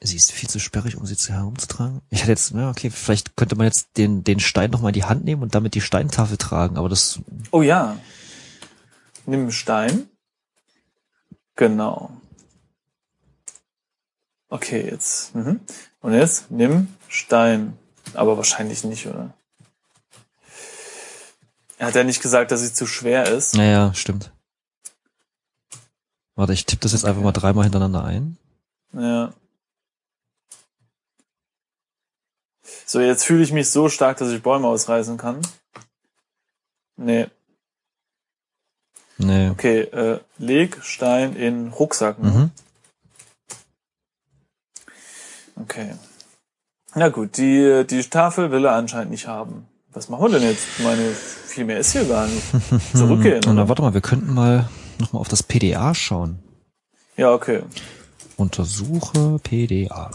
sie 0.00 0.16
ist 0.16 0.32
viel 0.32 0.48
zu 0.48 0.60
sperrig, 0.60 0.96
um 0.96 1.04
sie 1.04 1.16
zu 1.16 1.34
herumzutragen. 1.34 2.00
Ich 2.08 2.20
hätte 2.22 2.30
jetzt, 2.30 2.52
ja, 2.52 2.70
okay, 2.70 2.88
vielleicht 2.88 3.36
könnte 3.36 3.56
man 3.56 3.66
jetzt 3.66 3.88
den, 3.98 4.24
den 4.24 4.40
Stein 4.40 4.70
noch 4.70 4.80
mal 4.80 4.88
in 4.88 4.94
die 4.94 5.04
Hand 5.04 5.24
nehmen 5.24 5.42
und 5.42 5.54
damit 5.54 5.74
die 5.74 5.82
Steintafel 5.82 6.38
tragen, 6.38 6.78
aber 6.78 6.88
das, 6.88 7.20
Oh 7.50 7.62
ja. 7.62 7.98
Nimm 9.26 9.40
einen 9.40 9.52
Stein. 9.52 10.08
Genau. 11.56 12.10
Okay, 14.48 14.88
jetzt. 14.88 15.34
Mhm. 15.34 15.60
Und 16.00 16.14
jetzt 16.14 16.50
nimm 16.50 16.94
Stein. 17.08 17.76
Aber 18.14 18.36
wahrscheinlich 18.36 18.84
nicht, 18.84 19.06
oder? 19.06 19.34
Er 21.78 21.88
hat 21.88 21.94
ja 21.94 22.04
nicht 22.04 22.22
gesagt, 22.22 22.50
dass 22.52 22.60
sie 22.60 22.72
zu 22.72 22.86
schwer 22.86 23.26
ist. 23.28 23.54
naja, 23.54 23.92
stimmt. 23.94 24.32
Warte, 26.36 26.52
ich 26.52 26.66
tippe 26.66 26.82
das 26.82 26.92
jetzt 26.92 27.04
einfach 27.04 27.22
mal 27.22 27.32
dreimal 27.32 27.64
hintereinander 27.64 28.04
ein. 28.04 28.38
Ja. 28.92 29.32
So, 32.84 33.00
jetzt 33.00 33.24
fühle 33.24 33.42
ich 33.42 33.52
mich 33.52 33.70
so 33.70 33.88
stark, 33.88 34.18
dass 34.18 34.30
ich 34.30 34.42
Bäume 34.42 34.68
ausreißen 34.68 35.16
kann. 35.16 35.40
Nee. 36.96 37.26
Nee. 39.18 39.50
Okay, 39.50 39.80
äh, 39.80 40.20
leg 40.38 40.78
Stein 40.82 41.36
in 41.36 41.68
Rucksack. 41.68 42.18
Ne? 42.18 42.30
Mhm. 42.30 42.50
Okay. 45.62 45.94
Na 46.94 47.08
gut, 47.08 47.36
die, 47.36 47.84
die 47.88 48.02
Tafel 48.02 48.50
will 48.50 48.64
er 48.64 48.72
anscheinend 48.72 49.10
nicht 49.10 49.26
haben. 49.26 49.66
Was 49.92 50.08
machen 50.08 50.24
wir 50.24 50.38
denn 50.38 50.48
jetzt? 50.48 50.66
Ich 50.78 50.84
meine, 50.84 51.10
viel 51.10 51.64
mehr 51.64 51.78
ist 51.78 51.92
hier 51.92 52.04
gar 52.04 52.26
nicht. 52.26 52.42
Zurückgehen, 52.94 53.44
Und 53.46 53.56
dann, 53.56 53.68
warte 53.68 53.82
mal, 53.82 53.94
wir 53.94 54.02
könnten 54.02 54.34
mal 54.34 54.68
noch 54.98 55.12
mal 55.12 55.20
auf 55.20 55.28
das 55.28 55.42
PDA 55.42 55.94
schauen. 55.94 56.38
Ja, 57.16 57.32
okay. 57.32 57.62
Untersuche 58.36 59.38
PDA. 59.42 60.10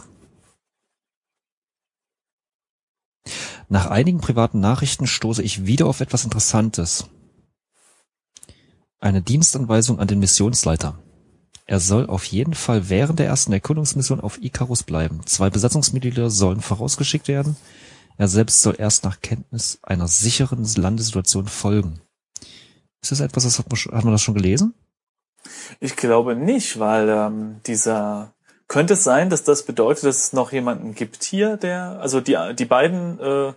Nach 3.69 3.87
einigen 3.87 4.19
privaten 4.19 4.59
Nachrichten 4.59 5.07
stoße 5.07 5.41
ich 5.41 5.65
wieder 5.65 5.87
auf 5.87 6.01
etwas 6.01 6.25
Interessantes. 6.25 7.07
Eine 9.01 9.23
Dienstanweisung 9.23 9.97
an 9.97 10.07
den 10.07 10.19
Missionsleiter. 10.19 10.99
Er 11.65 11.79
soll 11.79 12.05
auf 12.05 12.23
jeden 12.25 12.53
Fall 12.53 12.87
während 12.87 13.17
der 13.17 13.25
ersten 13.25 13.51
Erkundungsmission 13.51 14.21
auf 14.21 14.39
Icarus 14.43 14.83
bleiben. 14.83 15.21
Zwei 15.25 15.49
Besatzungsmitglieder 15.49 16.29
sollen 16.29 16.61
vorausgeschickt 16.61 17.27
werden. 17.27 17.57
Er 18.17 18.27
selbst 18.27 18.61
soll 18.61 18.75
erst 18.77 19.03
nach 19.03 19.19
Kenntnis 19.21 19.79
einer 19.81 20.07
sicheren 20.07 20.63
Landesituation 20.75 21.47
folgen. 21.47 21.99
Ist 23.01 23.11
das 23.11 23.21
etwas, 23.21 23.43
das 23.43 23.57
hat 23.57 23.71
man, 23.71 23.97
hat 23.97 24.03
man 24.03 24.13
das 24.13 24.21
schon 24.21 24.35
gelesen? 24.35 24.75
Ich 25.79 25.95
glaube 25.95 26.35
nicht, 26.35 26.77
weil 26.77 27.09
ähm, 27.09 27.55
dieser 27.65 28.35
könnte 28.67 28.93
es 28.93 29.03
sein, 29.03 29.31
dass 29.31 29.43
das 29.43 29.65
bedeutet, 29.65 30.03
dass 30.03 30.25
es 30.25 30.33
noch 30.33 30.51
jemanden 30.51 30.93
gibt 30.93 31.23
hier, 31.23 31.57
der 31.57 31.99
also 31.99 32.21
die 32.21 32.37
die 32.55 32.65
beiden 32.65 33.19
äh, 33.19 33.53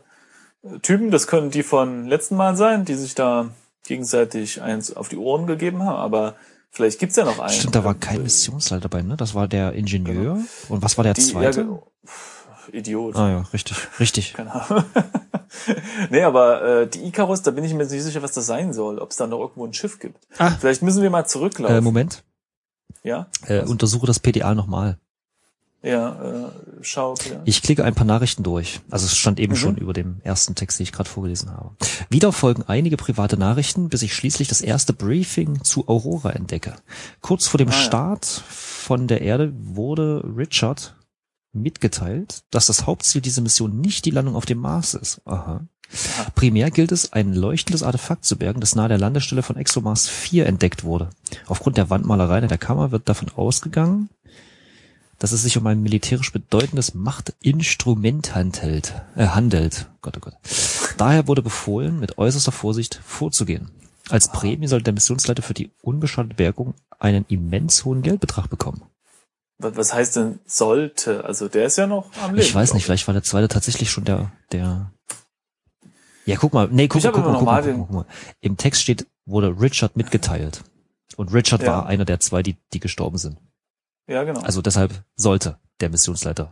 Typen, 0.80 1.10
das 1.10 1.26
können 1.26 1.50
die 1.50 1.62
von 1.62 2.06
letzten 2.06 2.36
Mal 2.36 2.56
sein, 2.56 2.86
die 2.86 2.94
sich 2.94 3.14
da 3.14 3.50
gegenseitig 3.84 4.60
eins 4.62 4.94
auf 4.94 5.08
die 5.08 5.16
Ohren 5.16 5.46
gegeben 5.46 5.82
haben, 5.84 5.96
aber 5.96 6.34
vielleicht 6.70 6.98
gibt's 6.98 7.16
ja 7.16 7.24
noch 7.24 7.38
einen. 7.38 7.52
Stimmt, 7.52 7.74
da 7.74 7.84
war 7.84 7.94
Äh, 7.94 7.98
kein 7.98 8.22
Missionsleiter 8.22 8.88
dabei, 8.88 9.02
ne? 9.02 9.16
Das 9.16 9.34
war 9.34 9.46
der 9.48 9.72
Ingenieur. 9.72 10.38
Und 10.68 10.82
was 10.82 10.96
war 10.96 11.04
der 11.04 11.14
die, 11.14 11.20
ja, 11.20 11.26
zweite? 11.28 11.82
pff, 12.06 12.48
Idiot. 12.72 13.14
Ah 13.16 13.28
ja, 13.30 13.40
richtig, 13.52 13.76
richtig. 14.00 14.32
Keine 14.34 14.52
Ahnung. 14.54 14.84
nee, 16.10 16.22
aber 16.22 16.62
äh, 16.82 16.86
die 16.88 17.06
Icarus, 17.06 17.42
da 17.42 17.50
bin 17.50 17.62
ich 17.64 17.72
mir 17.74 17.84
nicht 17.86 18.02
sicher, 18.02 18.22
was 18.22 18.32
das 18.32 18.46
sein 18.46 18.72
soll, 18.72 18.98
ob 18.98 19.10
es 19.10 19.16
da 19.16 19.26
noch 19.26 19.38
irgendwo 19.40 19.66
ein 19.66 19.74
Schiff 19.74 19.98
gibt. 20.00 20.26
Ah. 20.38 20.50
Vielleicht 20.58 20.82
müssen 20.82 21.02
wir 21.02 21.10
mal 21.10 21.26
zurücklaufen. 21.26 21.76
Äh, 21.76 21.80
Moment, 21.80 22.24
ja? 23.02 23.28
äh, 23.46 23.62
Was? 23.62 23.70
untersuche 23.70 24.06
das 24.06 24.18
PDA 24.18 24.54
nochmal. 24.54 24.98
Ja, 25.84 26.46
äh, 26.46 26.50
schau. 26.80 27.14
Ja. 27.28 27.42
Ich 27.44 27.60
klicke 27.62 27.84
ein 27.84 27.94
paar 27.94 28.06
Nachrichten 28.06 28.42
durch. 28.42 28.80
Also 28.90 29.04
es 29.06 29.16
stand 29.16 29.38
eben 29.38 29.52
Mhm. 29.52 29.56
schon 29.58 29.76
über 29.76 29.92
dem 29.92 30.16
ersten 30.24 30.54
Text, 30.54 30.78
den 30.78 30.84
ich 30.84 30.92
gerade 30.92 31.10
vorgelesen 31.10 31.50
habe. 31.50 31.72
Wieder 32.08 32.32
folgen 32.32 32.62
einige 32.66 32.96
private 32.96 33.36
Nachrichten, 33.36 33.90
bis 33.90 34.00
ich 34.02 34.14
schließlich 34.14 34.48
das 34.48 34.62
erste 34.62 34.94
Briefing 34.94 35.62
zu 35.62 35.86
Aurora 35.86 36.30
entdecke. 36.30 36.74
Kurz 37.20 37.46
vor 37.48 37.58
dem 37.58 37.68
Ah, 37.68 37.72
ja. 37.72 37.76
Start 37.78 38.24
von 38.24 39.06
der 39.08 39.20
Erde 39.20 39.52
wurde 39.56 40.24
Richard 40.36 40.96
mitgeteilt, 41.52 42.42
dass 42.50 42.66
das 42.66 42.86
Hauptziel 42.86 43.20
dieser 43.20 43.42
Mission 43.42 43.80
nicht 43.80 44.04
die 44.06 44.10
Landung 44.10 44.36
auf 44.36 44.46
dem 44.46 44.58
Mars 44.58 44.94
ist. 44.94 45.20
Aha. 45.26 45.60
Primär 46.34 46.70
gilt 46.70 46.90
es, 46.92 47.12
ein 47.12 47.34
leuchtendes 47.34 47.82
Artefakt 47.82 48.24
zu 48.24 48.36
bergen, 48.36 48.60
das 48.60 48.74
nahe 48.74 48.88
der 48.88 48.98
Landestelle 48.98 49.42
von 49.42 49.56
ExoMars 49.56 50.08
4 50.08 50.46
entdeckt 50.46 50.82
wurde. 50.82 51.10
Aufgrund 51.46 51.76
der 51.76 51.90
Wandmalereien 51.90 52.42
in 52.44 52.48
der 52.48 52.58
Kammer 52.58 52.90
wird 52.90 53.08
davon 53.08 53.28
ausgegangen, 53.36 54.08
dass 55.18 55.32
es 55.32 55.42
sich 55.42 55.56
um 55.56 55.66
ein 55.66 55.82
militärisch 55.82 56.32
bedeutendes 56.32 56.94
Machtinstrument 56.94 58.34
handelt. 58.34 58.94
Äh, 59.16 59.28
handelt. 59.28 59.88
Gott, 60.02 60.16
oh 60.16 60.20
Gott. 60.20 60.34
Daher 60.96 61.26
wurde 61.28 61.42
befohlen, 61.42 62.00
mit 62.00 62.18
äußerster 62.18 62.52
Vorsicht 62.52 63.00
vorzugehen. 63.04 63.70
Als 64.10 64.30
Prämie 64.30 64.66
soll 64.66 64.82
der 64.82 64.92
Missionsleiter 64.92 65.42
für 65.42 65.54
die 65.54 65.70
unbeschadete 65.82 66.34
Bergung 66.34 66.74
einen 66.98 67.24
immens 67.28 67.84
hohen 67.84 68.02
Geldbetrag 68.02 68.50
bekommen. 68.50 68.82
Was, 69.58 69.94
heißt 69.94 70.16
denn 70.16 70.40
sollte? 70.46 71.24
Also 71.24 71.48
der 71.48 71.66
ist 71.66 71.78
ja 71.78 71.86
noch 71.86 72.10
am 72.20 72.34
Leben. 72.34 72.44
Ich 72.46 72.54
weiß 72.54 72.74
nicht, 72.74 72.84
vielleicht 72.84 73.06
war 73.06 73.14
der 73.14 73.22
zweite 73.22 73.48
tatsächlich 73.48 73.90
schon 73.90 74.04
der, 74.04 74.32
der. 74.52 74.90
Ja, 76.26 76.36
guck 76.36 76.52
mal, 76.52 76.68
nee, 76.70 76.88
guck, 76.88 76.98
Ich 76.98 77.04
mal, 77.04 77.12
guck, 77.12 77.24
mal, 77.24 77.34
guck, 77.38 77.44
mal, 77.44 77.62
guck, 77.62 77.76
mal, 77.76 77.86
guck 77.86 77.90
mal. 77.90 78.06
Im 78.40 78.56
Text 78.56 78.82
steht, 78.82 79.06
wurde 79.26 79.54
Richard 79.60 79.96
mitgeteilt. 79.96 80.64
Und 81.16 81.32
Richard 81.32 81.62
Ja. 81.62 81.68
war 81.68 81.86
einer 81.86 82.04
der 82.04 82.20
zwei, 82.20 82.42
die, 82.42 82.56
die 82.72 82.80
gestorben 82.80 83.18
sind. 83.18 83.38
Ja, 84.06 84.24
genau. 84.24 84.40
Also 84.40 84.62
deshalb 84.62 84.92
sollte 85.16 85.58
der 85.80 85.88
Missionsleiter, 85.88 86.50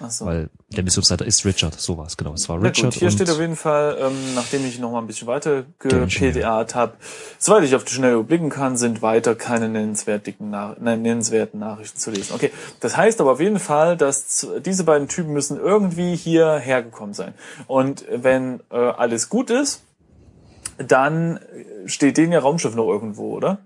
Ach 0.00 0.10
so. 0.10 0.26
weil 0.26 0.50
der 0.68 0.84
Missionsleiter 0.84 1.24
ist 1.24 1.44
Richard, 1.44 1.80
so 1.80 1.96
war 1.96 2.06
es, 2.06 2.16
genau. 2.16 2.34
Es 2.34 2.48
war 2.48 2.62
Richard 2.62 2.92
gut, 2.92 3.00
hier 3.00 3.10
steht 3.10 3.30
auf 3.30 3.40
jeden 3.40 3.56
Fall, 3.56 3.96
ähm, 4.00 4.34
nachdem 4.34 4.66
ich 4.66 4.78
noch 4.78 4.90
mal 4.90 4.98
ein 4.98 5.06
bisschen 5.06 5.26
weiter 5.26 5.64
gepda't 5.80 6.74
habe, 6.74 6.94
soweit 7.38 7.64
ich 7.64 7.74
auf 7.74 7.84
die 7.84 7.94
Schnelle 7.94 8.14
überblicken 8.14 8.50
kann, 8.50 8.76
sind 8.76 9.00
weiter 9.00 9.34
keine 9.34 9.68
nennenswerten, 9.68 10.50
Nach 10.50 10.76
nein, 10.78 11.02
nennenswerten 11.02 11.58
Nachrichten 11.58 11.98
zu 11.98 12.10
lesen. 12.10 12.34
Okay, 12.34 12.52
das 12.80 12.96
heißt 12.96 13.20
aber 13.20 13.32
auf 13.32 13.40
jeden 13.40 13.60
Fall, 13.60 13.96
dass 13.96 14.46
diese 14.64 14.84
beiden 14.84 15.08
Typen 15.08 15.32
müssen 15.32 15.58
irgendwie 15.58 16.16
hier 16.16 16.56
hergekommen 16.56 17.14
sein. 17.14 17.32
Und 17.66 18.04
wenn 18.10 18.60
äh, 18.70 18.76
alles 18.76 19.28
gut 19.30 19.50
ist, 19.50 19.82
dann 20.76 21.40
steht 21.86 22.16
denen 22.16 22.32
ja 22.32 22.40
Raumschiff 22.40 22.74
noch 22.74 22.88
irgendwo, 22.88 23.34
oder? 23.34 23.58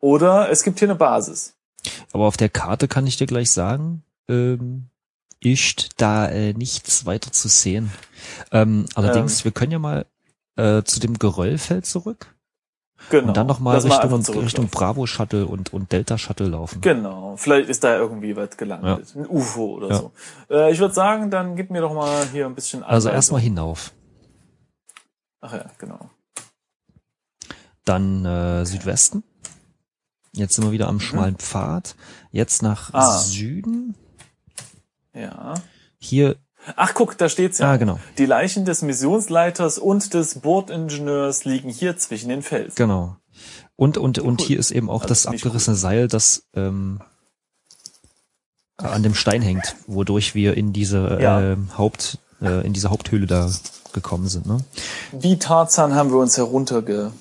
Oder 0.00 0.50
es 0.50 0.62
gibt 0.62 0.78
hier 0.78 0.88
eine 0.88 0.94
Basis. 0.96 1.54
Aber 2.12 2.26
auf 2.26 2.36
der 2.36 2.48
Karte 2.48 2.88
kann 2.88 3.06
ich 3.06 3.16
dir 3.16 3.26
gleich 3.26 3.50
sagen, 3.50 4.02
ähm, 4.28 4.88
ist 5.40 5.90
da 6.00 6.28
äh, 6.28 6.52
nichts 6.54 7.06
weiter 7.06 7.30
zu 7.32 7.48
sehen. 7.48 7.92
Ähm, 8.52 8.86
allerdings, 8.94 9.44
wir 9.44 9.52
können 9.52 9.72
ja 9.72 9.78
mal 9.78 10.06
äh, 10.56 10.82
zu 10.82 11.00
dem 11.00 11.18
Geröllfeld 11.18 11.86
zurück 11.86 12.34
Genau. 13.10 13.28
und 13.28 13.36
dann 13.36 13.46
nochmal 13.46 13.78
Richtung. 13.78 14.22
Richtung 14.42 14.68
Bravo 14.68 15.06
Shuttle 15.06 15.46
und, 15.46 15.72
und 15.72 15.92
Delta 15.92 16.16
Shuttle 16.16 16.48
laufen. 16.48 16.80
Genau, 16.80 17.36
vielleicht 17.36 17.68
ist 17.68 17.84
da 17.84 17.94
irgendwie 17.96 18.34
was 18.34 18.56
gelandet. 18.56 19.14
Ein 19.14 19.26
UFO 19.28 19.74
oder 19.76 19.94
so. 19.94 20.12
Äh, 20.50 20.72
ich 20.72 20.78
würde 20.78 20.94
sagen, 20.94 21.30
dann 21.30 21.56
gib 21.56 21.70
mir 21.70 21.82
doch 21.82 21.92
mal 21.92 22.26
hier 22.32 22.46
ein 22.46 22.54
bisschen 22.54 22.82
Also 22.82 23.08
Anweisung. 23.08 23.12
erstmal 23.14 23.40
hinauf. 23.42 23.92
Ach 25.42 25.52
ja, 25.52 25.66
genau. 25.78 26.10
Dann 27.84 28.24
äh, 28.24 28.64
Südwesten. 28.64 29.22
Jetzt 30.36 30.54
sind 30.54 30.64
wir 30.64 30.72
wieder 30.72 30.88
am 30.88 31.00
schmalen 31.00 31.36
Pfad. 31.36 31.96
Jetzt 32.30 32.62
nach 32.62 32.90
Mhm. 32.90 32.94
Ah. 32.98 33.18
Süden. 33.18 33.94
Ja. 35.14 35.54
Hier, 35.98 36.36
Ach, 36.76 36.94
guck, 36.94 37.16
da 37.16 37.28
steht's 37.28 37.58
ja. 37.58 37.70
ah 37.72 37.76
genau, 37.76 37.98
Die 38.18 38.26
Leichen 38.26 38.64
des 38.64 38.82
Missionsleiters 38.82 39.78
und 39.78 40.14
des 40.14 40.40
Bordingenieurs 40.40 41.44
liegen 41.44 41.70
hier 41.70 41.96
zwischen 41.96 42.28
den 42.28 42.42
Felsen. 42.42 42.74
genau. 42.74 43.16
Und, 43.76 43.98
und, 43.98 44.18
und 44.18 44.40
Cool. 44.40 44.46
hier 44.46 44.58
ist 44.58 44.70
eben 44.72 44.88
auch 44.90 45.02
Also 45.02 45.08
das 45.08 45.26
abgerissene 45.26 45.76
Seil, 45.76 46.08
das 46.08 46.44
ähm, 46.54 47.00
an 48.78 49.02
dem 49.02 49.14
Stein 49.14 49.42
hängt, 49.42 49.76
wodurch 49.86 50.34
wir 50.34 50.56
in 50.56 50.72
diese 50.72 51.18
Ja. 51.20 51.40
ähm, 51.40 51.68
Haupt, 51.78 52.18
äh, 52.42 52.66
in 52.66 52.72
diese 52.72 52.90
Haupthöhle 52.90 53.26
da 53.26 53.50
gekommen 53.92 54.28
sind. 54.28 54.46
Ne? 54.46 54.58
Wie 55.12 55.38
Tarzan 55.38 55.94
haben 55.94 56.10
wir 56.10 56.18
uns 56.18 56.36
herunterge 56.36 57.12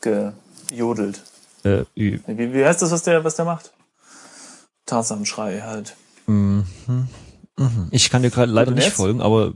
gejodelt. 0.00 1.20
Äh, 1.64 1.84
Wie, 1.94 2.20
wie 2.26 2.64
heißt 2.64 2.82
das, 2.82 2.90
was 2.90 3.02
der, 3.02 3.24
was 3.24 3.36
der 3.36 3.44
macht? 3.44 3.72
Tarzan-Schrei 4.86 5.60
halt. 5.62 5.96
mhm. 6.26 7.88
Ich 7.90 8.10
kann 8.10 8.22
dir 8.22 8.30
gerade 8.30 8.50
leider 8.50 8.72
nicht 8.72 8.92
folgen, 8.92 9.20
aber 9.20 9.54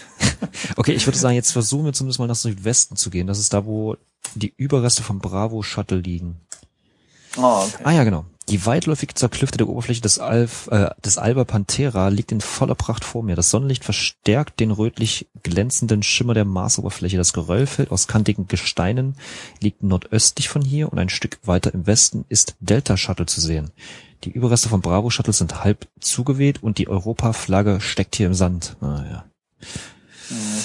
okay, 0.76 0.92
ich 0.92 1.06
würde 1.06 1.18
sagen, 1.18 1.34
jetzt 1.34 1.52
versuchen 1.52 1.84
wir 1.84 1.92
zumindest 1.92 2.18
mal 2.18 2.26
nach 2.26 2.34
Südwesten 2.36 2.96
zu 2.96 3.10
gehen. 3.10 3.26
Das 3.26 3.38
ist 3.38 3.52
da, 3.52 3.64
wo 3.64 3.96
die 4.34 4.52
Überreste 4.56 5.02
vom 5.02 5.18
Bravo 5.18 5.62
Shuttle 5.62 5.98
liegen. 5.98 6.40
Oh, 7.36 7.64
okay. 7.66 7.82
Ah 7.84 7.92
ja, 7.92 8.04
genau. 8.04 8.26
Die 8.48 8.66
weitläufig 8.66 9.14
zerklüftete 9.14 9.68
Oberfläche 9.68 10.00
des, 10.00 10.18
Alf, 10.18 10.66
äh, 10.72 10.90
des 11.04 11.16
Alba 11.16 11.44
Panthera 11.44 12.08
liegt 12.08 12.32
in 12.32 12.40
voller 12.40 12.74
Pracht 12.74 13.04
vor 13.04 13.22
mir. 13.22 13.36
Das 13.36 13.50
Sonnenlicht 13.50 13.84
verstärkt 13.84 14.58
den 14.58 14.72
rötlich 14.72 15.28
glänzenden 15.44 16.02
Schimmer 16.02 16.34
der 16.34 16.44
Marsoberfläche. 16.44 17.16
Das 17.16 17.32
Geröllfeld 17.32 17.90
aus 17.92 18.08
kantigen 18.08 18.48
Gesteinen 18.48 19.16
liegt 19.60 19.82
nordöstlich 19.84 20.48
von 20.48 20.60
hier 20.62 20.92
und 20.92 20.98
ein 20.98 21.08
Stück 21.08 21.38
weiter 21.44 21.72
im 21.72 21.86
Westen 21.86 22.24
ist 22.28 22.56
Delta 22.60 22.96
Shuttle 22.96 23.26
zu 23.26 23.40
sehen. 23.40 23.70
Die 24.24 24.30
Überreste 24.30 24.68
vom 24.68 24.80
Bravo 24.82 25.08
Shuttle 25.10 25.32
sind 25.32 25.62
halb 25.64 25.86
zugeweht 26.00 26.62
und 26.62 26.78
die 26.78 26.88
Europa-Flagge 26.88 27.80
steckt 27.80 28.16
hier 28.16 28.26
im 28.26 28.34
Sand. 28.34 28.76
Ah, 28.80 29.04
ja. 29.10 29.24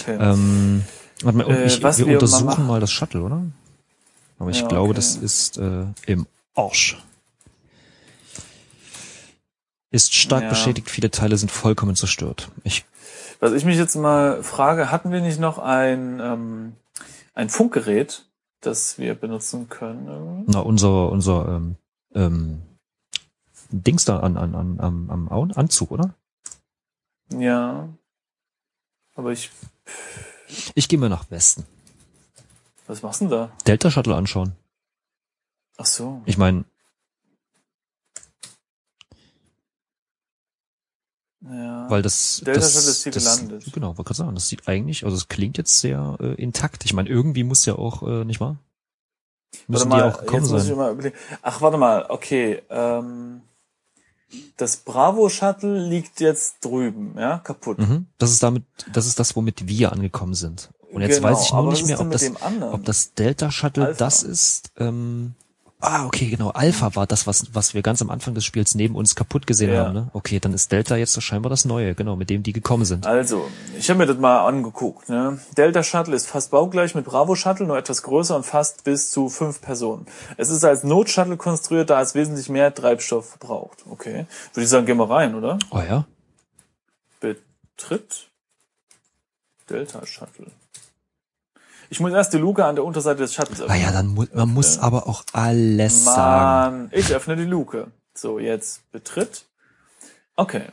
okay. 0.01 0.17
ähm, 0.19 0.83
warte 1.21 1.37
mal, 1.37 1.43
und 1.45 1.55
Äh, 1.55 1.65
ich, 1.65 1.81
was 1.83 1.99
wir 1.99 2.05
wir 2.07 2.13
mal 2.13 2.19
untersuchen 2.19 2.45
machen- 2.45 2.67
mal 2.67 2.79
das 2.79 2.91
Shuttle, 2.91 3.21
oder? 3.21 3.43
Aber 4.39 4.49
ich 4.49 4.61
Ja, 4.61 4.67
glaube, 4.67 4.89
okay. 4.89 4.95
das 4.95 5.15
ist 5.15 5.57
äh, 5.57 5.85
im 6.05 6.25
Arsch. 6.55 6.97
Ist 9.89 10.13
stark 10.13 10.43
Ja. 10.43 10.49
beschädigt, 10.49 10.89
viele 10.89 11.11
Teile 11.11 11.37
sind 11.37 11.49
vollkommen 11.51 11.95
zerstört. 11.95 12.49
Ich, 12.63 12.85
Was 13.39 13.53
ich 13.53 13.63
mich 13.65 13.77
jetzt 13.77 13.95
mal 13.95 14.43
frage, 14.43 14.91
hatten 14.91 15.11
wir 15.11 15.21
nicht 15.21 15.39
noch 15.39 15.59
ein, 15.59 16.19
ähm, 16.19 16.75
ein 17.33 17.49
Funkgerät, 17.49 18.25
das 18.61 18.97
wir 18.97 19.15
benutzen 19.15 19.69
können? 19.69 20.43
na, 20.47 20.59
unser, 20.59 21.09
unser 21.11 21.47
ähm, 21.47 21.75
ähm, 22.13 22.61
Dings 23.69 24.05
da 24.05 24.19
an, 24.19 24.37
an, 24.37 24.55
an, 24.55 24.79
am, 24.79 25.09
am 25.29 25.51
Anzug, 25.55 25.91
oder? 25.91 26.13
Ja. 27.29 27.87
Aber 29.15 29.31
ich, 29.31 29.51
Ich 30.75 30.87
gehe 30.89 30.99
mal 30.99 31.09
nach 31.09 31.29
Westen. 31.31 31.65
was 32.87 33.01
machst 33.03 33.21
du 33.21 33.25
denn 33.25 33.31
da? 33.37 33.51
Delta 33.65 33.89
Shuttle 33.91 34.15
anschauen. 34.15 34.53
Ach 35.77 35.85
so. 35.85 36.21
Ich 36.25 36.37
meine, 36.37 36.65
Ja. 41.41 41.87
weil 41.89 42.01
das 42.01 42.41
Delta 42.43 42.59
das, 42.59 42.73
Shuttle 42.73 42.89
ist 42.91 43.03
hier 43.03 43.11
das, 43.11 43.23
gelandet. 43.23 43.73
Genau, 43.73 43.89
wollte 43.89 44.03
gerade 44.05 44.17
sagen, 44.17 44.35
das 44.35 44.47
sieht 44.47 44.67
eigentlich, 44.67 45.05
also 45.05 45.15
es 45.15 45.27
klingt 45.27 45.57
jetzt 45.57 45.79
sehr 45.79 46.17
äh, 46.19 46.33
intakt. 46.33 46.83
Ich 46.85 46.93
meine, 46.93 47.09
irgendwie 47.09 47.43
muss 47.43 47.65
ja 47.65 47.75
auch, 47.75 48.01
äh, 48.01 48.25
nicht 48.25 48.39
wahr? 48.39 48.57
Müssen 49.67 49.89
warte 49.89 50.03
mal, 50.03 50.09
die 50.09 50.15
auch 50.15 50.19
gekommen 50.19 50.43
jetzt 50.43 50.51
muss 50.51 50.61
ich 50.63 50.67
sein. 50.69 50.77
mal 50.77 50.91
überlegen. 50.93 51.15
Ach, 51.41 51.61
warte 51.61 51.77
mal, 51.77 52.05
okay. 52.09 52.61
Ähm, 52.69 53.41
das 54.57 54.77
Bravo 54.77 55.29
Shuttle 55.29 55.87
liegt 55.87 56.19
jetzt 56.19 56.65
drüben, 56.65 57.15
ja, 57.17 57.37
kaputt. 57.37 57.77
Mhm. 57.77 58.07
Das 58.17 58.31
ist 58.31 58.43
damit, 58.43 58.63
das 58.91 59.05
ist 59.05 59.19
das, 59.19 59.35
womit 59.35 59.67
wir 59.67 59.91
angekommen 59.91 60.33
sind. 60.33 60.71
Und 60.91 61.01
jetzt 61.01 61.17
Genau, 61.17 61.29
weiß 61.29 61.43
ich 61.43 61.53
nur 61.53 61.71
nicht 61.71 61.85
mehr, 61.85 61.99
ob 61.99 62.11
das, 62.11 62.31
ob 62.61 62.83
das 62.85 63.13
Delta 63.13 63.51
Shuttle 63.51 63.87
Alpha. 63.87 63.97
das 63.99 64.23
ist. 64.23 64.71
Ähm, 64.77 65.35
ah, 65.79 66.05
okay, 66.05 66.27
genau. 66.29 66.49
Alpha 66.49 66.95
war 66.95 67.07
das, 67.07 67.27
was, 67.27 67.53
was 67.53 67.73
wir 67.73 67.81
ganz 67.81 68.01
am 68.01 68.09
Anfang 68.09 68.33
des 68.33 68.45
Spiels 68.45 68.75
neben 68.75 68.95
uns 68.95 69.15
kaputt 69.15 69.47
gesehen 69.47 69.73
Ja. 69.73 69.85
haben. 69.85 69.93
Ne? 69.93 70.09
Okay, 70.13 70.39
dann 70.39 70.53
ist 70.53 70.71
Delta 70.71 70.95
jetzt 70.95 71.21
scheinbar 71.21 71.49
das 71.49 71.65
Neue, 71.65 71.95
genau, 71.95 72.15
mit 72.15 72.29
dem 72.29 72.43
die 72.43 72.53
gekommen 72.53 72.85
sind. 72.85 73.05
Also, 73.05 73.47
ich 73.77 73.89
habe 73.89 73.99
mir 73.99 74.05
das 74.05 74.17
mal 74.17 74.45
angeguckt. 74.47 75.09
Ne? 75.09 75.39
Delta 75.55 75.83
Shuttle 75.83 76.15
ist 76.15 76.27
fast 76.27 76.51
baugleich 76.51 76.95
mit 76.95 77.05
Bravo 77.05 77.35
Shuttle, 77.35 77.67
nur 77.67 77.77
etwas 77.77 78.03
größer 78.03 78.35
und 78.35 78.45
fast 78.45 78.83
bis 78.83 79.11
zu 79.11 79.29
fünf 79.29 79.61
Personen. 79.61 80.05
Es 80.37 80.49
ist 80.49 80.63
als 80.63 80.83
Not-Shuttle 80.83 81.37
konstruiert, 81.37 81.89
da 81.89 82.01
es 82.01 82.15
wesentlich 82.15 82.49
mehr 82.49 82.73
Treibstoff 82.73 83.29
verbraucht. 83.29 83.83
Okay. 83.89 84.25
Würde 84.53 84.63
ich 84.63 84.69
sagen, 84.69 84.85
gehen 84.85 84.97
wir 84.97 85.09
rein, 85.09 85.35
oder? 85.35 85.59
Oh 85.71 85.79
ja. 85.79 86.05
Betritt 87.19 88.29
Delta 89.69 90.05
Shuttle. 90.05 90.47
Ich 91.89 91.99
muss 91.99 92.11
erst 92.11 92.33
die 92.33 92.37
Luke 92.37 92.65
an 92.65 92.75
der 92.75 92.83
Unterseite 92.83 93.21
des 93.21 93.33
Shuttles 93.33 93.61
Ah 93.61 93.65
öffnen. 93.65 93.81
ja, 93.81 93.91
dann 93.91 94.07
mu 94.07 94.25
man 94.33 94.49
muss 94.53 94.77
aber 94.79 95.07
auch 95.07 95.23
alles 95.33 96.05
sagen. 96.05 96.77
Mann, 96.77 96.89
ich 96.91 97.13
öffne 97.13 97.35
die 97.35 97.45
Luke. 97.45 97.87
So, 98.13 98.39
jetzt 98.39 98.89
betritt. 98.91 99.45
Okay. 100.35 100.63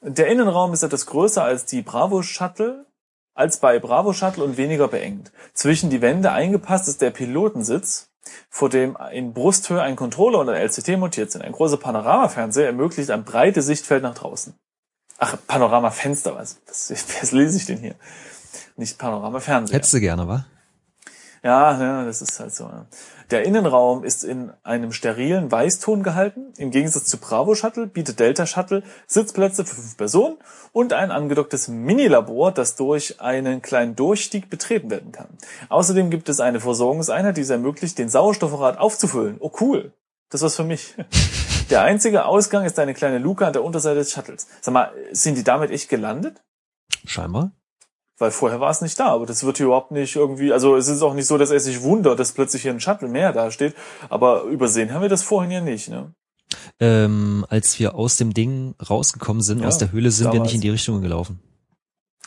Der 0.00 0.28
Innenraum 0.28 0.72
ist 0.72 0.82
etwas 0.82 1.06
größer 1.06 1.42
als 1.42 1.64
die 1.64 1.82
Bravo 1.82 2.22
Shuttle, 2.22 2.86
als 3.34 3.58
bei 3.58 3.78
Bravo 3.78 4.12
Shuttle 4.12 4.44
und 4.44 4.56
weniger 4.56 4.88
beengt. 4.88 5.32
Zwischen 5.54 5.90
die 5.90 6.00
Wände 6.00 6.30
eingepasst 6.30 6.86
ist 6.88 7.02
der 7.02 7.10
Pilotensitz, 7.10 8.08
vor 8.50 8.68
dem 8.68 8.96
in 9.12 9.32
Brusthöhe 9.32 9.82
ein 9.82 9.96
Controller 9.96 10.38
und 10.38 10.48
ein 10.48 10.60
LCT 10.60 10.98
montiert 10.98 11.32
sind. 11.32 11.42
Ein 11.42 11.52
großer 11.52 11.78
Panoramafernseher 11.78 12.66
ermöglicht 12.66 13.10
ein 13.10 13.24
breites 13.24 13.66
Sichtfeld 13.66 14.02
nach 14.02 14.14
draußen. 14.14 14.54
Ach, 15.18 15.36
Panoramafenster, 15.46 16.36
was? 16.36 16.58
was? 16.66 16.92
Was 17.20 17.32
lese 17.32 17.56
ich 17.56 17.66
denn 17.66 17.78
hier? 17.78 17.96
Nicht 18.76 18.98
Panoramafernseher. 18.98 19.76
Hättest 19.76 19.92
du 19.94 20.00
gerne, 20.00 20.28
wa? 20.28 20.46
Ja, 21.42 21.80
ja, 21.80 22.04
das 22.04 22.20
ist 22.20 22.40
halt 22.40 22.54
so. 22.54 22.64
Ja. 22.64 22.86
Der 23.30 23.44
Innenraum 23.44 24.04
ist 24.04 24.24
in 24.24 24.52
einem 24.62 24.92
sterilen 24.92 25.52
Weißton 25.52 26.02
gehalten. 26.02 26.52
Im 26.56 26.70
Gegensatz 26.70 27.04
zu 27.04 27.18
Bravo 27.18 27.54
Shuttle 27.54 27.86
bietet 27.86 28.18
Delta 28.18 28.46
Shuttle 28.46 28.82
Sitzplätze 29.06 29.64
für 29.64 29.76
fünf 29.76 29.96
Personen 29.96 30.38
und 30.72 30.92
ein 30.92 31.10
angedocktes 31.10 31.68
Minilabor, 31.68 32.52
das 32.52 32.74
durch 32.74 33.20
einen 33.20 33.62
kleinen 33.62 33.94
Durchstieg 33.94 34.50
betreten 34.50 34.90
werden 34.90 35.12
kann. 35.12 35.28
Außerdem 35.68 36.10
gibt 36.10 36.28
es 36.28 36.40
eine 36.40 36.60
Versorgungseinheit, 36.60 37.36
die 37.36 37.42
es 37.42 37.50
ermöglicht, 37.50 37.98
den 37.98 38.08
Sauerstoffvorrat 38.08 38.78
aufzufüllen. 38.78 39.36
Oh 39.40 39.52
cool, 39.60 39.92
das 40.30 40.42
was 40.42 40.56
für 40.56 40.64
mich. 40.64 40.94
Der 41.70 41.82
einzige 41.82 42.24
Ausgang 42.24 42.64
ist 42.64 42.78
eine 42.78 42.94
kleine 42.94 43.18
Luke 43.18 43.46
an 43.46 43.52
der 43.52 43.62
Unterseite 43.62 43.96
des 43.96 44.10
Shuttles. 44.10 44.46
Sag 44.62 44.72
mal, 44.72 44.90
sind 45.12 45.36
die 45.36 45.44
damit 45.44 45.70
echt 45.70 45.90
gelandet? 45.90 46.42
Scheinbar. 47.04 47.52
Weil 48.18 48.30
vorher 48.32 48.60
war 48.60 48.70
es 48.70 48.80
nicht 48.80 48.98
da, 48.98 49.08
aber 49.08 49.26
das 49.26 49.44
wird 49.44 49.58
hier 49.58 49.66
überhaupt 49.66 49.92
nicht 49.92 50.16
irgendwie, 50.16 50.52
also 50.52 50.74
es 50.76 50.88
ist 50.88 51.02
auch 51.02 51.14
nicht 51.14 51.26
so, 51.26 51.38
dass 51.38 51.50
er 51.50 51.60
sich 51.60 51.82
wundert, 51.82 52.18
dass 52.18 52.32
plötzlich 52.32 52.62
hier 52.62 52.72
ein 52.72 52.80
Shuttle 52.80 53.08
mehr 53.08 53.32
da 53.32 53.50
steht, 53.50 53.74
aber 54.08 54.42
übersehen 54.44 54.92
haben 54.92 55.02
wir 55.02 55.08
das 55.08 55.22
vorhin 55.22 55.50
ja 55.52 55.60
nicht, 55.60 55.88
ne? 55.88 56.12
Ähm, 56.80 57.44
als 57.48 57.78
wir 57.78 57.94
aus 57.94 58.16
dem 58.16 58.32
Ding 58.34 58.74
rausgekommen 58.90 59.42
sind, 59.42 59.60
Ja, 59.60 59.68
aus 59.68 59.78
der 59.78 59.92
Höhle, 59.92 60.10
sind 60.10 60.26
wir 60.26 60.32
damals. 60.32 60.48
nicht 60.48 60.54
in 60.56 60.60
die 60.62 60.70
Richtung 60.70 61.00
gelaufen. 61.02 61.40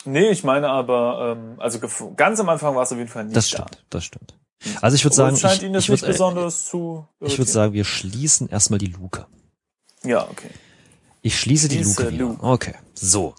Nee, 0.04 0.30
ich 0.30 0.44
meine 0.44 0.68
aber, 0.68 1.36
ähm, 1.36 1.54
also 1.60 1.78
ganz 2.16 2.40
am 2.40 2.48
Anfang 2.48 2.74
war 2.74 2.82
es 2.82 2.92
auf 2.92 2.98
jeden 2.98 3.10
Fall 3.10 3.24
nicht 3.24 3.36
Das 3.36 3.50
da. 3.50 3.56
stimmt, 3.58 3.84
das 3.90 4.04
stimmt. 4.04 4.38
Also 4.80 4.94
ich 4.94 5.04
würde 5.04 5.16
sagen, 5.16 5.36
ich, 5.36 5.62
Ihnen 5.62 5.72
das 5.74 5.84
ich 5.84 5.90
würde 5.90 6.06
besonders 6.06 6.66
zu 6.66 7.06
ich 7.20 7.36
würd 7.38 7.48
sagen, 7.48 7.72
wir 7.72 7.84
schließen 7.84 8.48
erstmal 8.48 8.78
die 8.78 8.86
Luke. 8.86 9.26
Ja, 10.04 10.26
okay. 10.30 10.50
Ich 11.20 11.38
schließe 11.38 11.68
die 11.68 11.82
Luke. 11.82 12.08
Luke. 12.10 12.42
Okay, 12.44 12.74
so. 12.94 13.34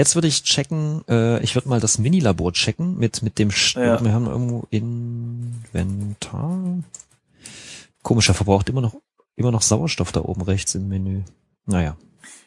Jetzt 0.00 0.14
würde 0.14 0.28
ich 0.28 0.44
checken, 0.44 1.04
äh, 1.10 1.42
ich 1.42 1.54
würde 1.54 1.68
mal 1.68 1.78
das 1.78 1.98
Minilabor 1.98 2.54
checken 2.54 2.96
mit 2.96 3.22
mit 3.22 3.38
dem, 3.38 3.50
St 3.50 3.76
Ja. 3.76 4.02
wir 4.02 4.14
haben 4.14 4.24
irgendwo 4.28 4.66
Inventar. 4.70 6.58
Komisch, 8.02 8.30
er 8.30 8.34
verbraucht 8.34 8.70
immer 8.70 8.80
noch 8.80 8.94
immer 9.36 9.50
noch 9.52 9.60
Sauerstoff 9.60 10.10
da 10.10 10.22
oben 10.22 10.40
rechts 10.40 10.74
im 10.74 10.88
Menü. 10.88 11.20
Naja, 11.66 11.98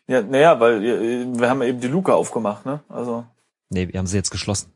Ja, 0.07 0.23
naja, 0.23 0.59
weil 0.59 0.83
äh, 0.83 1.39
wir 1.39 1.47
haben 1.47 1.61
eben 1.61 1.79
die 1.79 1.89
Luke 1.89 2.11
aufgemacht, 2.11 2.65
ne? 2.65 2.79
Also, 2.89 3.23
nee, 3.69 3.87
wir 3.87 3.99
haben 3.99 4.07
sie 4.07 4.17
jetzt 4.17 4.31
geschlossen. 4.31 4.71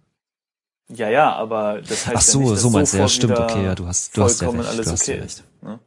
ja, 0.87 1.09
ja, 1.09 1.33
aber 1.33 1.81
das 1.81 2.05
heißt 2.05 2.15
Ach 2.15 2.21
so, 2.21 2.39
ja 2.39 2.43
nicht, 2.43 2.53
dass 2.53 2.61
so 2.61 2.69
meinst 2.69 2.93
du, 2.93 2.97
ja, 2.99 3.07
stimmt, 3.07 3.39
okay, 3.39 3.65
ja, 3.65 3.73
du 3.73 3.87
hast, 3.87 4.15
du 4.15 4.21
hast 4.23 4.39
ja 4.39 4.49
recht, 4.51 4.69
alles 4.69 4.85
du 4.85 4.91
hast 4.91 5.01
okay 5.01 5.15
ja 5.17 5.23
recht. 5.23 5.43
Ne? 5.63 5.79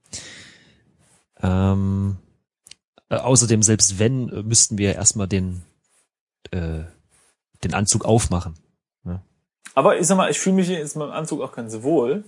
Ähm, 1.41 2.17
äh, 3.11 3.15
außerdem, 3.15 3.63
selbst 3.63 4.01
wenn, 4.01 4.29
äh, 4.31 4.43
müssten 4.43 4.77
wir 4.77 4.97
erstmal 4.97 5.29
den, 5.29 5.63
äh, 6.51 6.85
den 7.65 7.75
Anzug 7.75 8.05
aufmachen. 8.05 8.55
Aber 9.77 9.99
ich 9.99 10.07
sag 10.09 10.17
mal, 10.17 10.29
ich 10.31 10.39
fühle 10.41 10.57
mich 10.57 10.69
jetzt 10.69 10.97
mit 10.97 11.07
dem 11.07 11.13
Anzug 11.13 11.41
auch 11.41 11.53
ganz 11.53 11.83
wohl. 11.83 12.25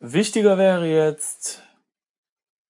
Wichtiger 0.00 0.56
wäre 0.58 0.86
jetzt, 0.86 1.62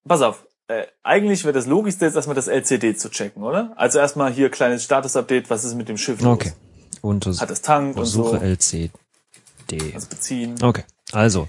pass 0.07 0.21
auf, 0.23 0.47
äh, 0.69 0.87
eigentlich 1.03 1.45
wäre 1.45 1.53
das 1.53 1.67
Logischste 1.67 2.07
jetzt 2.07 2.17
erstmal 2.17 2.35
das 2.35 2.49
LCD 2.49 2.97
zu 2.97 3.11
checken, 3.11 3.43
oder? 3.45 3.73
Also 3.77 3.99
erstmal 3.99 4.33
hier 4.33 4.51
kleines 4.51 4.85
Status-Update, 4.85 5.49
was 5.49 5.65
ist 5.65 5.75
mit 5.75 5.89
dem 5.89 5.97
Schiff 5.97 6.21
los? 6.21 6.35
Okay. 6.35 6.53
Unters 7.03 7.41
Hat 7.41 7.51
es 7.51 7.61
Tank 7.63 7.97
und 7.97 8.05
so, 8.07 8.35
LCD. 8.35 8.91
also 9.95 10.09
beziehen. 10.09 10.57
Okay. 10.63 10.85
Also, 11.13 11.49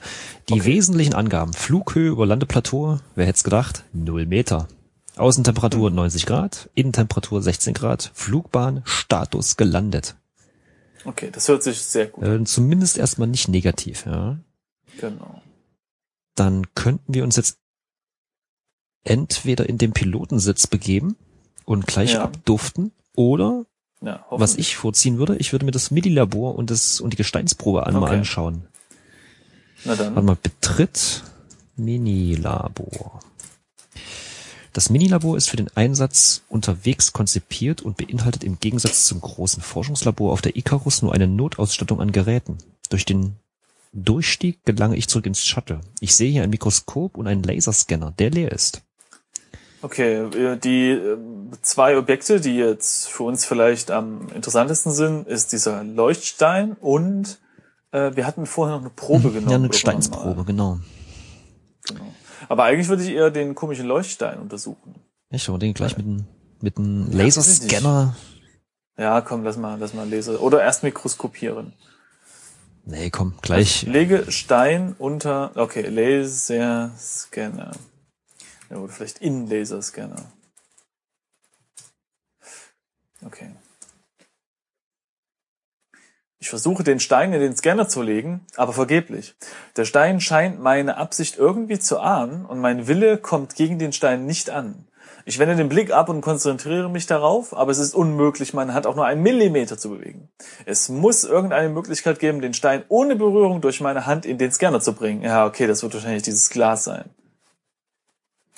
die 0.50 0.54
Okay. 0.60 0.66
wesentlichen 0.66 1.14
Angaben. 1.16 1.54
Flughöhe 1.54 2.10
über 2.10 2.26
Landeplateau, 2.26 3.00
wer 3.16 3.26
hätte 3.26 3.38
es 3.38 3.44
gedacht? 3.44 3.84
0 3.94 4.26
Meter. 4.28 4.68
Außentemperatur 5.18 5.90
Hm. 5.90 5.96
90 5.96 6.26
Grad, 6.26 6.70
Innentemperatur 6.76 7.42
16 7.42 7.74
Grad, 7.74 8.12
Flugbahn, 8.14 8.82
Status 8.86 9.56
gelandet. 9.58 10.16
Okay, 11.06 11.30
das 11.32 11.48
hört 11.48 11.64
sich 11.64 11.82
sehr 11.82 12.08
gut 12.08 12.24
an. 12.24 12.42
Äh, 12.42 12.46
zumindest 12.46 12.98
erstmal 12.98 13.28
nicht 13.28 13.48
negativ, 13.48 14.06
ja. 14.06 14.38
Genau. 15.00 15.42
Dann 16.36 16.66
könnten 16.76 17.14
wir 17.14 17.24
uns 17.24 17.36
jetzt 17.38 17.58
entweder 19.04 19.70
in 19.70 19.78
den 19.78 19.94
Pilotensitz 19.94 20.68
begeben 20.68 21.16
und 21.66 21.86
gleich 21.88 22.14
Ja. 22.14 22.24
abduften. 22.24 22.92
Oder, 23.16 23.66
Ja, 24.02 24.26
was 24.30 24.56
ich 24.56 24.76
vorziehen 24.76 25.18
würde, 25.18 25.38
ich 25.38 25.52
würde 25.54 25.64
mir 25.66 25.72
das 25.72 25.90
MIDI-Labor 25.92 26.56
und 26.56 26.70
das 26.70 27.00
und 27.00 27.14
die 27.14 27.18
Gesteinsprobe 27.18 27.86
einmal 27.88 28.04
Okay. 28.10 28.18
anschauen. 28.18 28.68
Na 29.86 29.96
dann. 29.96 30.16
Warte 30.16 30.26
mal, 30.26 30.38
betritt 30.42 31.24
Minilabor. 31.78 33.20
Das 34.76 34.90
Minilabor 34.90 35.38
ist 35.38 35.50
für 35.50 35.56
den 35.56 35.70
Einsatz 35.76 36.42
unterwegs 36.50 37.14
konzipiert 37.14 37.82
und 37.82 37.96
beinhaltet 37.96 38.44
im 38.44 38.60
Gegensatz 38.60 39.06
zum 39.06 39.22
großen 39.22 39.64
Forschungslabor 39.64 40.34
auf 40.34 40.42
der 40.42 40.58
Icarus 40.58 41.02
nur 41.02 41.14
eine 41.14 41.30
Notausstattung 41.30 42.02
an 42.02 42.12
Geräten. 42.12 42.58
Durch 42.90 43.06
den 43.06 43.38
Durchstieg 43.94 44.66
gelange 44.66 44.98
ich 44.98 45.08
zurück 45.08 45.28
ins 45.28 45.46
Shuttle. 45.46 45.80
Ich 46.02 46.14
sehe 46.14 46.30
hier 46.30 46.44
ein 46.44 46.50
Mikroskop 46.50 47.16
und 47.16 47.26
einen 47.26 47.42
Laserscanner, 47.42 48.12
der 48.20 48.32
leer 48.32 48.52
ist. 48.52 48.82
Okay, 49.82 50.16
äh, 50.16 50.58
die 50.58 50.90
äh, 50.90 51.18
zwei 51.62 51.98
Objekte, 51.98 52.42
die 52.42 52.58
jetzt 52.58 53.08
für 53.08 53.24
uns 53.24 53.46
vielleicht 53.46 53.92
am 53.92 54.28
interessantesten 54.36 54.92
sind, 54.92 55.26
ist 55.26 55.54
dieser 55.54 55.86
Leuchtstein 55.86 56.74
und 56.74 57.40
äh, 57.94 58.14
wir 58.14 58.28
hatten 58.28 58.46
vorher 58.46 58.76
noch 58.76 58.82
eine 58.82 58.90
Probe 58.90 59.32
genommen. 59.32 59.50
ja, 59.50 59.56
eine 59.56 59.70
mal. 60.36 60.44
genau. 60.44 60.80
Genau. 61.88 62.14
Aber 62.50 62.64
eigentlich 62.64 62.88
würde 62.88 63.04
ich 63.04 63.10
eher 63.10 63.32
den 63.32 63.56
komischen 63.56 63.86
Leuchtstein 63.86 64.40
untersuchen. 64.40 64.96
Ich 65.30 65.44
schau 65.44 65.58
den 65.58 65.74
gleich 65.74 65.98
mit 65.98 66.06
einem 66.06 66.26
mit 66.62 66.78
einem. 66.78 67.12
Laserscanner. 67.12 68.16
Ja, 68.98 69.22
komm, 69.22 69.44
lass 69.44 69.58
mal, 69.58 69.78
lass 69.80 69.94
mal 69.94 70.08
lesen. 70.08 70.38
Oder 70.38 70.62
erst 70.62 70.84
mikroskopieren. 70.84 71.74
Nee, 72.86 73.10
komm, 73.10 73.34
gleich. 73.42 73.84
Lege 73.84 74.32
Stein 74.32 74.96
unter, 74.98 75.52
okay, 75.56 75.82
Laserscanner. 75.82 77.72
Ja, 78.70 78.78
oder 78.78 78.94
vielleicht 78.94 79.20
in 79.20 79.48
Laserscanner. 79.48 80.24
Okay. 83.26 83.50
Ich 86.46 86.50
versuche 86.52 86.84
den 86.84 87.00
Stein 87.00 87.34
in 87.34 87.40
den 87.40 87.56
Scanner 87.58 87.88
zu 87.88 88.04
legen, 88.04 88.42
aber 88.56 88.72
vergeblich. 88.72 89.34
Der 89.78 89.86
Stein 89.86 90.22
scheint 90.22 90.60
meine 90.60 90.98
Absicht 90.98 91.40
irgendwie 91.40 91.80
zu 91.80 92.00
ahnen 92.00 92.46
und 92.46 92.60
mein 92.60 92.88
Wille 92.88 93.18
kommt 93.18 93.56
gegen 93.56 93.80
den 93.80 93.92
Stein 93.94 94.28
nicht 94.28 94.52
an. 94.52 94.86
Ich 95.26 95.40
wende 95.40 95.56
den 95.56 95.70
Blick 95.70 95.92
ab 95.92 96.08
und 96.08 96.22
konzentriere 96.22 96.88
mich 96.88 97.08
darauf, 97.08 97.58
aber 97.58 97.72
es 97.72 97.80
ist 97.80 97.96
unmöglich, 97.96 98.54
meine 98.54 98.76
Hand 98.76 98.86
auch 98.86 98.96
nur 98.96 99.08
einen 99.08 99.24
Millimeter 99.24 99.80
zu 99.80 99.90
bewegen. 99.90 100.30
Es 100.68 100.88
muss 100.88 101.24
irgendeine 101.24 101.70
Möglichkeit 101.70 102.20
geben, 102.20 102.42
den 102.42 102.54
Stein 102.54 102.84
ohne 102.90 103.16
Berührung 103.16 103.60
durch 103.60 103.82
meine 103.82 104.06
Hand 104.06 104.28
in 104.28 104.38
den 104.38 104.52
Scanner 104.52 104.82
zu 104.82 104.94
bringen. 104.94 105.24
Ja, 105.24 105.48
okay, 105.48 105.66
das 105.66 105.82
wird 105.82 105.96
wahrscheinlich 105.96 106.22
dieses 106.22 106.52
Glas 106.52 106.84
sein. 106.84 107.10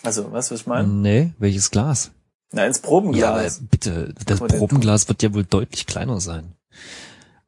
Also, 0.03 0.29
weißt 0.29 0.51
du, 0.51 0.55
was 0.55 0.59
ich 0.59 0.67
meine? 0.67 0.89
Nee, 0.89 1.31
welches 1.39 1.71
Glas? 1.71 2.11
Na, 2.51 2.65
ins 2.65 2.79
Ja, 2.79 2.83
aber 2.83 2.97
Probenglas. 2.99 3.61
bitte, 3.71 4.13
das 4.25 4.41
Probenglas 4.41 5.07
wird 5.07 5.23
ja 5.23 5.33
wohl 5.33 5.45
deutlich 5.45 5.85
kleiner 5.85 6.19
sein. 6.19 6.51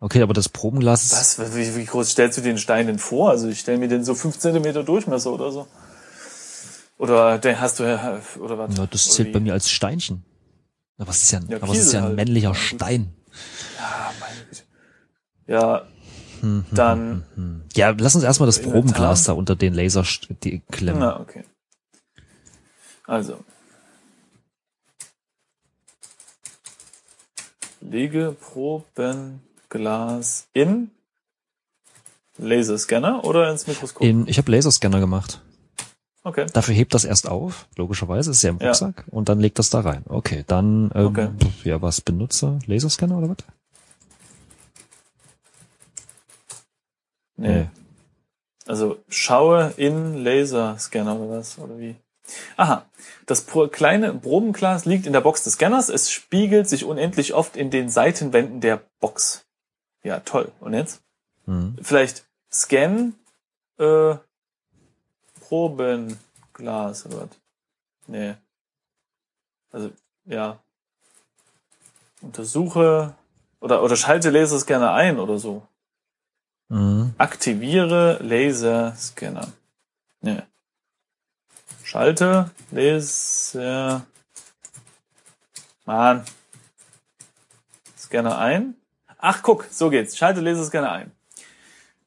Okay, 0.02 0.22
aber 0.22 0.34
das 0.34 0.48
Probenglas 0.48 1.12
Was? 1.12 1.56
Wie, 1.56 1.76
wie 1.76 1.86
groß 1.86 2.10
stellst 2.12 2.38
du 2.38 2.42
den 2.42 2.58
Stein 2.58 2.88
denn 2.88 3.00
vor? 3.00 3.30
Also 3.32 3.50
ich 3.50 3.60
stelle 3.60 3.78
mir 3.78 3.88
den 3.90 4.04
so 4.06 4.16
fünf 4.16 4.40
Zentimeter 4.40 4.84
Durchmesser 4.84 5.32
oder 5.34 5.52
so. 5.52 5.68
Oder 6.98 7.38
den 7.38 7.60
hast 7.60 7.80
du 7.80 7.84
ja, 7.84 8.20
oder 8.40 8.58
was? 8.58 8.78
ja, 8.78 8.86
das 8.88 9.10
zählt 9.12 9.34
bei 9.34 9.40
mir 9.40 9.54
als 9.54 9.70
Steinchen. 9.70 10.24
Aber 10.98 11.12
es 11.12 11.24
ist 11.24 11.32
ja, 11.32 11.40
Ja, 11.48 11.58
aber 11.62 11.72
es 11.74 11.80
ist 11.80 11.94
ja 11.94 12.00
ein 12.00 12.06
halt. 12.08 12.16
männlicher 12.18 12.50
Ja. 12.50 12.56
Stein. 12.56 13.14
Ah, 13.80 14.12
meine 14.20 14.46
Güte. 14.46 14.64
Ja, 15.48 15.86
dann, 16.72 17.26
Hm. 17.36 17.64
Ja, 17.74 17.90
lass 17.98 18.16
uns 18.16 18.24
erstmal 18.24 18.48
das. 18.48 18.62
Probenglas 18.62 19.26
da 19.26 19.34
unter 19.34 19.56
den 19.56 19.74
Laser 19.74 20.06
klemmen. 20.72 21.00
na, 21.00 21.20
okay. 21.20 21.44
Also. 23.06 23.44
Lege 27.82 28.36
Probenglas 29.70 30.48
in 30.54 30.92
Laserscanner 32.38 33.24
oder 33.24 33.50
ins 33.52 33.68
Mikroskop? 33.68 34.06
In, 34.06 34.28
ich 34.28 34.38
habe 34.38 34.52
Laserscanner 34.52 35.00
gemacht. 35.00 35.42
Okay. 36.24 36.48
Dafür 36.52 36.76
hebt 36.76 36.94
das 36.94 37.06
erst 37.06 37.30
auf, 37.30 37.68
logischerweise, 37.78 38.32
ist 38.32 38.44
ja 38.44 38.50
im 38.50 38.60
Ja. 38.60 38.68
Rucksack, 38.68 39.06
und 39.10 39.30
dann 39.30 39.40
legt 39.40 39.58
das 39.58 39.70
da 39.70 39.80
rein. 39.82 40.04
Okay, 40.10 40.44
dann, 40.48 40.92
ähm, 40.94 41.06
Okay. 41.08 41.30
ja, 41.64 41.82
was, 41.82 42.02
Benutzer, 42.02 42.60
Laserscanner 42.66 43.18
oder 43.18 43.30
was? 43.30 43.38
Nee. 47.38 47.70
Also 48.68 48.98
schaue 49.08 49.74
in 49.78 50.24
Laserscanner 50.24 51.18
oder 51.18 51.38
was? 51.40 51.58
Oder 51.58 51.80
wie? 51.80 51.96
Aha. 52.58 52.86
Das 53.26 53.46
kleine 53.72 54.14
Probenglas 54.14 54.86
liegt 54.86 55.08
in 55.08 55.14
der 55.14 55.22
Box 55.22 55.44
des 55.46 55.54
Scanners. 55.54 55.88
Es 55.90 56.12
spiegelt 56.12 56.68
sich 56.68 56.84
unendlich 56.84 57.34
oft 57.34 57.56
in 57.56 57.72
den 57.72 57.90
Seitenwänden 57.90 58.60
der 58.60 58.82
Box. 59.00 59.46
Ja, 60.04 60.20
toll. 60.20 60.52
Und 60.60 60.74
jetzt? 60.74 61.02
Hm. 61.46 61.78
Vielleicht 61.82 62.26
Scan 62.52 63.14
äh, 63.78 64.16
Probenglas 65.42 67.06
oder 67.06 67.22
was? 67.22 67.30
Nee. 68.08 68.36
Also, 69.72 69.92
ja. 70.26 70.60
Untersuche 72.22 73.16
oder, 73.60 73.84
oder 73.84 73.96
schalte 73.96 74.30
Laserscanner 74.30 74.94
ein 74.94 75.20
oder 75.20 75.38
so. 75.38 75.68
Mhm. 76.70 77.14
Aktiviere 77.18 78.20
Laserscanner. 78.22 79.52
Nee. 80.22 80.44
Schalte 81.84 82.52
Laser. 82.72 84.06
Mann. 85.86 86.24
Scanner 87.98 88.38
ein. 88.38 88.76
Ach, 89.20 89.44
guck, 89.44 89.66
so 89.70 89.90
geht's. 89.90 90.18
Schalte 90.18 90.40
Laserscanner 90.42 90.92
ein. 90.92 91.12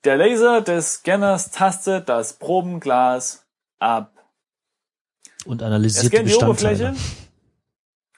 Der 0.04 0.16
Laser 0.16 0.62
des 0.62 0.94
Scanners 0.94 1.50
tastet 1.50 2.08
das 2.08 2.32
Probenglas 2.32 3.44
ab. 3.78 4.12
Und 5.44 5.60
Er 5.60 5.68
analysiert 5.68 6.04
die 6.04 6.08
scannt 6.08 6.28
die 6.28 6.32
Bestandteile. 6.32 6.88
Oberfläche. 6.88 7.18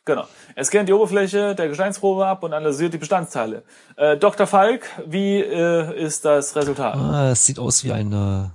Genau. 0.07 0.27
Er 0.55 0.65
scannt 0.65 0.89
die 0.89 0.93
Oberfläche 0.93 1.55
der 1.55 1.69
Gesteinsprobe 1.69 2.27
ab 2.27 2.43
und 2.43 2.53
analysiert 2.53 2.93
die 2.95 2.99
Bestandteile. 2.99 3.65
Äh, 3.97 4.17
Dr. 4.17 4.47
Falk, 4.47 4.87
wie 5.07 5.41
äh, 5.41 6.03
ist 6.03 6.25
das 6.25 6.55
Resultat? 6.55 6.95
Ah, 6.97 7.31
es 7.33 7.45
sieht 7.45 7.59
aus 7.59 7.85
wie 7.85 7.93
eine, 7.93 8.53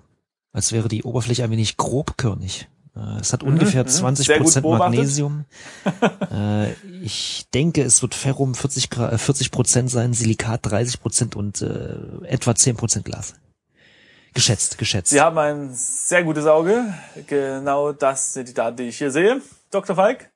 als 0.53 0.71
wäre 0.71 0.87
die 0.87 1.03
Oberfläche 1.03 1.43
ein 1.43 1.51
wenig 1.51 1.75
grobkörnig. 1.77 2.67
Äh, 2.99 3.19
Es 3.19 3.33
hat 3.33 3.43
ungefähr 3.43 3.83
mhm. 3.83 3.87
20 3.87 4.25
Sehr 4.27 4.37
gut 4.37 4.45
Prozent. 4.45 4.65
Magnesium. 4.65 5.45
äh, 6.31 6.71
ich 7.01 7.45
denke, 7.53 7.81
es 7.83 8.01
wird 8.01 8.15
Ferrum 8.15 8.55
40 8.55 8.87
Gra- 8.87 9.11
äh, 9.13 9.17
40 9.17 9.51
Prozent 9.51 9.89
sein, 9.89 10.13
Silikat 10.13 10.61
30 10.63 11.01
Prozent 11.01 11.35
und 11.35 11.61
äh, 11.61 11.95
etwa 12.27 12.55
10 12.55 12.75
Prozent 12.75 13.05
Glas. 13.05 13.33
Geschätzt, 14.33 14.77
geschätzt. 14.77 15.09
Sie 15.09 15.21
haben 15.21 15.37
ein 15.39 15.71
sehr 15.73 16.23
gutes 16.23 16.45
Auge. 16.45 16.93
Genau 17.27 17.93
das 17.93 18.33
sind 18.33 18.47
die 18.47 18.53
Daten, 18.53 18.77
die 18.77 18.83
ich 18.83 18.97
hier 18.97 19.11
sehe. 19.11 19.41
Dr. 19.71 19.95
Falk. 19.95 20.29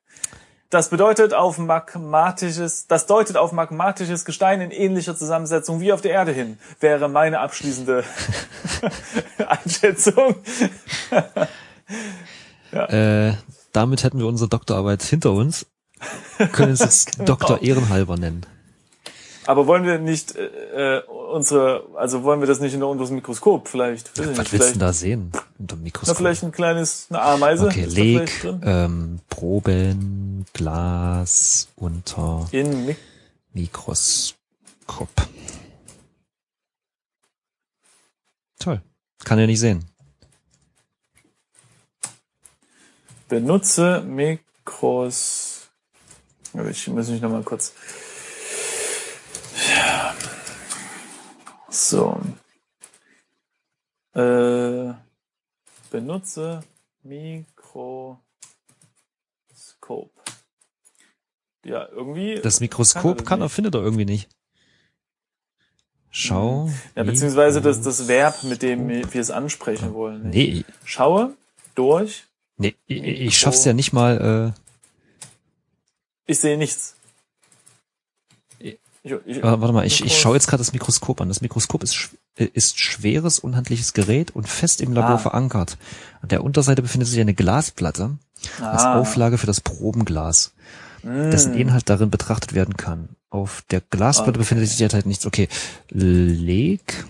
Das 0.70 0.88
bedeutet 0.88 1.32
auf 1.34 1.58
magmatisches, 1.58 2.88
das 2.88 3.06
deutet 3.06 3.36
auf 3.36 3.52
magmatisches 3.52 4.24
Gestein 4.24 4.60
in 4.60 4.72
ähnlicher 4.72 5.14
Zusammensetzung 5.16 5.78
wie 5.80 5.92
auf 5.92 6.00
der 6.00 6.10
Erde 6.10 6.32
hin, 6.32 6.58
wäre 6.80 7.08
meine 7.08 7.38
abschließende 7.38 8.02
Einschätzung. 9.46 10.34
Äh, 12.74 13.34
damit 13.72 14.04
hätten 14.04 14.18
wir 14.18 14.26
unsere 14.26 14.48
Doktorarbeit 14.48 15.02
hinter 15.02 15.32
uns. 15.32 15.66
Können 16.52 16.72
es 16.72 16.80
jetzt 16.80 17.12
Genau. 17.16 17.26
Doktor 17.26 17.62
Ehrenhalber 17.62 18.16
nennen. 18.16 18.44
Aber 19.46 19.66
wollen 19.66 19.84
wir 19.84 19.98
nicht 19.98 20.34
äh, 20.36 20.96
äh, 20.96 21.02
unsere, 21.06 21.84
also 21.96 22.22
wollen 22.22 22.40
wir 22.40 22.46
das 22.46 22.60
nicht 22.60 22.74
unter 22.74 22.88
unserem 22.88 23.16
Mikroskop 23.16 23.68
vielleicht? 23.68 24.10
Ich 24.14 24.26
Was 24.26 24.38
nicht, 24.38 24.52
willst 24.52 24.74
du 24.74 24.78
da 24.78 24.92
sehen? 24.92 25.32
Unter 25.58 25.76
dem 25.76 25.80
na, 25.80 25.84
Mikroskop. 25.84 26.16
vielleicht 26.16 26.42
ein 26.44 26.52
kleines, 26.52 27.06
eine 27.10 27.20
Ameise. 27.20 27.66
okay, 27.66 27.84
ist 27.84 27.94
leg 27.96 28.30
ähm, 28.62 29.20
Proben, 29.28 30.46
Glas 30.54 31.68
unter 31.76 32.48
In 32.52 32.86
Mik 32.86 32.96
Mikroskop. 33.52 35.08
Toll. 38.58 38.80
Kann 39.24 39.38
ja 39.38 39.46
nicht 39.46 39.60
sehen. 39.60 39.84
Benutze 43.28 44.02
Mikros. 44.02 45.70
Ich 46.70 46.88
muss 46.88 47.08
mich 47.08 47.20
noch 47.20 47.30
mal 47.30 47.42
kurz. 47.42 47.72
Ja. 49.74 50.14
So. 51.68 52.20
Äh, 54.14 54.94
benutze 55.90 56.62
Mikroskop. 57.02 58.20
Ja, 61.64 61.88
irgendwie. 61.88 62.40
Das 62.40 62.60
Mikroskop 62.60 63.18
das 63.18 63.26
kann 63.26 63.40
er, 63.40 63.48
findet 63.48 63.74
er 63.74 63.80
irgendwie 63.80 64.04
nicht. 64.04 64.28
Schau. 66.10 66.70
Ja, 66.94 67.02
beziehungsweise 67.02 67.60
das, 67.60 67.80
das 67.82 68.06
Verb, 68.06 68.44
mit 68.44 68.62
dem 68.62 68.88
wir 68.88 69.20
es 69.20 69.32
ansprechen 69.32 69.94
wollen. 69.94 70.30
Nee, 70.30 70.64
Schaue 70.84 71.34
durch. 71.74 72.26
Nee, 72.56 72.74
ich, 72.86 73.02
ich 73.02 73.38
schaff's 73.38 73.64
ja 73.64 73.72
nicht 73.72 73.92
mal, 73.92 74.54
äh, 74.54 74.60
Ich 76.26 76.38
sehe 76.38 76.56
nichts. 76.56 76.96
Ich, 78.58 78.78
ich, 79.26 79.42
warte 79.42 79.72
mal, 79.74 79.86
ich, 79.86 80.02
ich 80.02 80.18
schaue 80.18 80.34
jetzt 80.34 80.46
gerade 80.46 80.62
das 80.62 80.72
Mikroskop 80.72 81.20
an. 81.20 81.28
Das 81.28 81.42
Mikroskop 81.42 81.82
ist, 81.82 82.10
äh, 82.36 82.46
ist 82.46 82.78
schweres, 82.78 83.38
unhandliches 83.38 83.92
Gerät 83.92 84.34
und 84.34 84.48
fest 84.48 84.80
im 84.80 84.94
Labor 84.94 85.16
ah. 85.16 85.18
verankert. 85.18 85.76
An 86.22 86.28
der 86.30 86.42
Unterseite 86.42 86.80
befindet 86.80 87.08
sich 87.08 87.20
eine 87.20 87.34
Glasplatte 87.34 88.16
ah. 88.62 88.70
als 88.70 88.84
Auflage 88.84 89.36
für 89.36 89.46
das 89.46 89.60
Probenglas, 89.60 90.54
mm. 91.02 91.30
dessen 91.30 91.52
Inhalt 91.52 91.90
darin 91.90 92.08
betrachtet 92.08 92.54
werden 92.54 92.78
kann. 92.78 93.10
Auf 93.28 93.62
der 93.70 93.82
Glasplatte 93.82 94.30
okay. 94.30 94.38
befindet 94.38 94.68
sich 94.68 94.78
derzeit 94.78 95.04
nichts. 95.04 95.26
Okay, 95.26 95.48
leg 95.90 97.04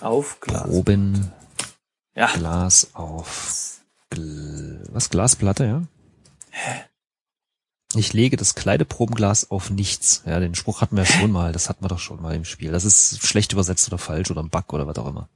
auf 0.00 0.40
Glas. 0.40 0.64
Proben 0.64 1.32
ja. 2.14 2.26
Glas 2.26 2.90
auf 2.92 3.79
was 4.16 5.10
Glasplatte, 5.10 5.64
ja? 5.64 5.82
Hä? 6.50 6.84
Ich 7.94 8.12
lege 8.12 8.36
das 8.36 8.54
Kleideprobenglas 8.54 9.50
auf 9.50 9.70
nichts. 9.70 10.22
Ja, 10.24 10.38
den 10.38 10.54
Spruch 10.54 10.80
hatten 10.80 10.96
wir 10.96 11.04
ja 11.04 11.10
schon 11.10 11.32
mal. 11.32 11.52
Das 11.52 11.68
hatten 11.68 11.84
wir 11.84 11.88
doch 11.88 11.98
schon 11.98 12.22
mal 12.22 12.36
im 12.36 12.44
Spiel. 12.44 12.70
Das 12.70 12.84
ist 12.84 13.26
schlecht 13.26 13.52
übersetzt 13.52 13.88
oder 13.88 13.98
falsch 13.98 14.30
oder 14.30 14.42
ein 14.42 14.50
Bug 14.50 14.72
oder 14.72 14.86
was 14.86 14.98
auch 14.98 15.08
immer. 15.08 15.28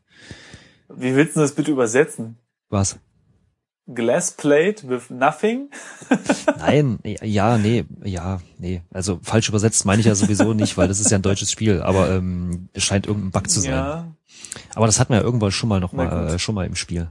Wie 0.88 1.16
willst 1.16 1.34
du 1.34 1.40
das 1.40 1.54
bitte 1.54 1.72
übersetzen? 1.72 2.36
Was? 2.68 2.98
Glass 3.92 4.30
plate 4.30 4.88
with 4.88 5.10
nothing? 5.10 5.68
Nein, 6.58 7.00
ja, 7.22 7.58
nee, 7.58 7.84
ja, 8.02 8.40
nee. 8.58 8.82
Also 8.90 9.18
falsch 9.22 9.48
übersetzt 9.48 9.84
meine 9.84 10.00
ich 10.00 10.06
ja 10.06 10.14
sowieso 10.14 10.54
nicht, 10.54 10.78
weil 10.78 10.88
das 10.88 11.00
ist 11.00 11.10
ja 11.10 11.18
ein 11.18 11.22
deutsches 11.22 11.50
Spiel, 11.50 11.82
aber 11.82 12.10
ähm, 12.10 12.68
es 12.72 12.82
scheint 12.84 13.06
irgendein 13.06 13.32
Bug 13.32 13.50
zu 13.50 13.60
sein. 13.60 13.72
Ja. 13.72 14.14
Aber 14.74 14.86
das 14.86 15.00
hatten 15.00 15.12
wir 15.12 15.18
ja 15.18 15.24
irgendwann 15.24 15.50
schon 15.50 15.68
mal 15.68 15.80
noch 15.80 15.92
mal, 15.92 16.34
äh, 16.34 16.38
schon 16.38 16.54
mal 16.54 16.66
im 16.66 16.76
Spiel. 16.76 17.10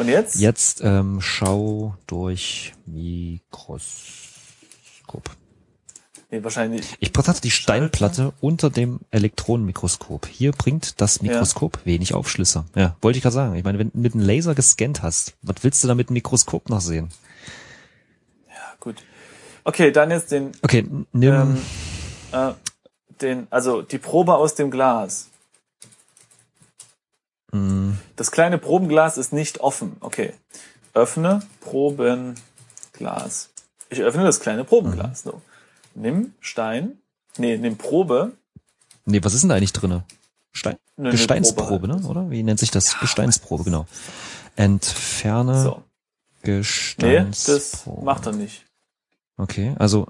Und 0.00 0.08
jetzt? 0.08 0.36
Jetzt 0.36 0.80
ähm, 0.82 1.20
schau 1.20 1.94
durch 2.06 2.72
Mikros. 2.86 4.30
Mikroskop. 5.10 5.36
Nee, 6.30 6.44
wahrscheinlich. 6.44 6.96
Ich 7.00 7.12
betrachte 7.12 7.40
die 7.40 7.50
Steinplatte 7.50 8.32
unter 8.40 8.70
dem 8.70 9.00
Elektronenmikroskop. 9.10 10.26
Hier 10.26 10.52
bringt 10.52 11.00
das 11.00 11.22
Mikroskop 11.22 11.78
ja. 11.78 11.86
wenig 11.86 12.14
Aufschlüsse. 12.14 12.64
Ja, 12.76 12.96
wollte 13.00 13.16
ich 13.16 13.22
gerade 13.22 13.34
sagen. 13.34 13.56
Ich 13.56 13.64
meine, 13.64 13.80
wenn 13.80 13.90
du 13.90 13.98
mit 13.98 14.14
einem 14.14 14.24
Laser 14.24 14.54
gescannt 14.54 15.02
hast, 15.02 15.34
was 15.42 15.56
willst 15.62 15.82
du 15.82 15.88
da 15.88 15.96
mit 15.96 16.08
dem 16.08 16.14
Mikroskop 16.14 16.68
noch 16.68 16.80
sehen? 16.80 17.08
Ja, 18.48 18.74
gut. 18.78 18.96
Okay, 19.64 19.90
dann 19.90 20.10
jetzt 20.12 20.30
den. 20.30 20.52
Okay, 20.62 20.86
nimm. 21.12 21.34
Ähm, 21.34 21.58
äh, 22.30 22.52
den, 23.20 23.46
also 23.50 23.82
die 23.82 23.98
Probe 23.98 24.36
aus 24.36 24.54
dem 24.54 24.70
Glas. 24.70 25.29
Mm. 27.52 27.92
Das 28.16 28.30
kleine 28.30 28.58
Probenglas 28.58 29.18
ist 29.18 29.32
nicht 29.32 29.60
offen. 29.60 29.96
Okay. 30.00 30.34
Öffne 30.94 31.42
Probenglas. 31.60 33.50
Ich 33.88 34.00
öffne 34.00 34.24
das 34.24 34.40
kleine 34.40 34.64
Probenglas. 34.64 35.24
Mhm. 35.24 35.30
So. 35.30 35.42
Nimm 35.94 36.34
Stein. 36.40 36.98
Nee, 37.38 37.56
nimm 37.58 37.76
Probe. 37.76 38.32
Nee, 39.04 39.22
was 39.22 39.34
ist 39.34 39.42
denn 39.42 39.50
da 39.50 39.56
eigentlich 39.56 39.72
drinne? 39.72 40.04
Stein? 40.52 40.76
Ne, 40.96 41.10
Gesteinsprobe, 41.10 41.88
ne? 41.88 42.06
Oder? 42.06 42.30
Wie 42.30 42.42
nennt 42.42 42.60
sich 42.60 42.70
das? 42.70 42.92
Ja, 42.92 42.98
Gesteinsprobe, 43.00 43.64
genau. 43.64 43.86
Entferne 44.56 45.62
so. 45.62 45.82
Gesteinsprobe. 46.42 47.06
Nee, 47.06 47.26
das 47.30 47.86
macht 48.04 48.26
er 48.26 48.32
nicht. 48.32 48.66
Okay, 49.36 49.74
also. 49.78 50.06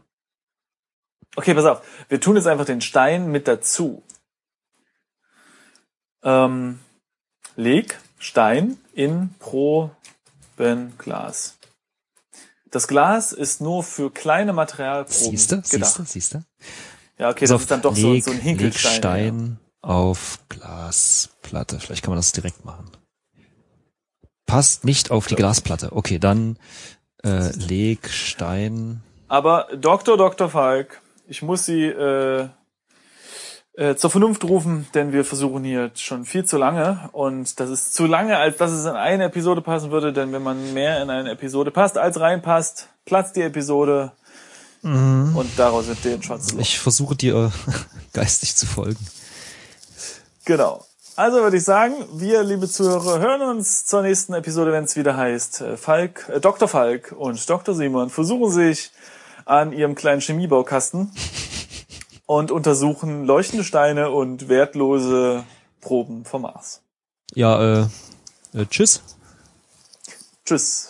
Okay, 1.36 1.54
pass 1.54 1.64
auf. 1.64 1.82
Wir 2.08 2.20
tun 2.20 2.36
jetzt 2.36 2.46
einfach 2.46 2.64
den 2.64 2.80
Stein 2.80 3.30
mit 3.30 3.46
dazu. 3.46 4.02
Ähm, 6.22 6.80
leg 7.60 8.00
Stein 8.18 8.78
in 8.94 9.34
Probenglas. 9.38 11.58
Das 12.70 12.88
Glas 12.88 13.32
ist 13.32 13.60
nur 13.60 13.82
für 13.82 14.10
kleine 14.10 14.52
Materialproben 14.52 15.14
siehste, 15.14 15.56
gedacht. 15.56 15.96
Siehste, 15.96 16.04
siehste. 16.04 16.44
Ja, 17.18 17.30
okay, 17.30 17.40
das 17.40 17.50
auf, 17.52 17.62
ist 17.62 17.70
dann 17.70 17.82
doch 17.82 17.96
leg, 17.96 18.24
so, 18.24 18.30
so 18.30 18.36
ein 18.36 18.42
Hinkelstein. 18.42 18.94
Stein 18.94 19.58
ja. 19.82 19.88
auf 19.88 20.38
Glasplatte. 20.48 21.80
Vielleicht 21.80 22.02
kann 22.02 22.12
man 22.12 22.18
das 22.18 22.32
direkt 22.32 22.64
machen. 22.64 22.90
Passt 24.46 24.84
nicht 24.84 25.10
auf 25.10 25.26
die 25.26 25.36
Glasplatte. 25.36 25.92
Okay, 25.92 26.18
dann 26.18 26.58
äh, 27.22 27.50
leg 27.56 28.08
Stein. 28.08 29.02
Aber 29.28 29.68
Dr. 29.76 30.16
Dr. 30.16 30.48
Falk, 30.48 31.02
ich 31.26 31.42
muss 31.42 31.66
Sie 31.66 31.84
äh, 31.84 32.48
äh, 33.80 33.96
zur 33.96 34.10
Vernunft 34.10 34.44
rufen, 34.44 34.86
denn 34.92 35.14
wir 35.14 35.24
versuchen 35.24 35.64
hier 35.64 35.90
schon 35.94 36.26
viel 36.26 36.44
zu 36.44 36.58
lange 36.58 37.08
und 37.12 37.58
das 37.58 37.70
ist 37.70 37.94
zu 37.94 38.04
lange, 38.04 38.36
als 38.36 38.58
dass 38.58 38.72
es 38.72 38.84
in 38.84 38.90
eine 38.90 39.24
Episode 39.24 39.62
passen 39.62 39.90
würde, 39.90 40.12
denn 40.12 40.32
wenn 40.32 40.42
man 40.42 40.74
mehr 40.74 41.02
in 41.02 41.08
eine 41.08 41.30
Episode 41.30 41.70
passt, 41.70 41.96
als 41.96 42.20
reinpasst, 42.20 42.88
platzt 43.06 43.36
die 43.36 43.40
Episode 43.40 44.12
mhm. 44.82 45.34
und 45.34 45.50
daraus 45.58 45.86
wird 45.86 46.04
den 46.04 46.22
schwarzen 46.22 46.60
Ich 46.60 46.78
versuche 46.78 47.16
dir 47.16 47.34
äh, 47.34 47.70
geistig 48.12 48.54
zu 48.54 48.66
folgen. 48.66 49.00
Genau. 50.44 50.84
Also 51.16 51.38
würde 51.38 51.56
ich 51.56 51.64
sagen, 51.64 51.94
wir, 52.12 52.42
liebe 52.42 52.68
Zuhörer, 52.68 53.18
hören 53.18 53.40
uns 53.40 53.86
zur 53.86 54.02
nächsten 54.02 54.34
Episode, 54.34 54.72
wenn 54.72 54.84
es 54.84 54.96
wieder 54.96 55.16
heißt, 55.16 55.62
äh, 55.62 55.76
Falk, 55.78 56.28
äh, 56.28 56.38
Dr. 56.38 56.68
Falk 56.68 57.14
und 57.16 57.48
Dr. 57.48 57.74
Simon 57.74 58.10
versuchen 58.10 58.50
sich 58.50 58.90
an 59.46 59.72
ihrem 59.72 59.94
kleinen 59.94 60.20
Chemiebaukasten 60.20 61.10
und 62.30 62.52
untersuchen 62.52 63.24
leuchtende 63.24 63.64
Steine 63.64 64.10
und 64.10 64.48
wertlose 64.48 65.42
Proben 65.80 66.24
vom 66.24 66.42
Mars. 66.42 66.80
Ja, 67.34 67.80
äh, 67.80 67.86
äh 68.52 68.66
tschüss. 68.66 69.02
Tschüss. 70.46 70.89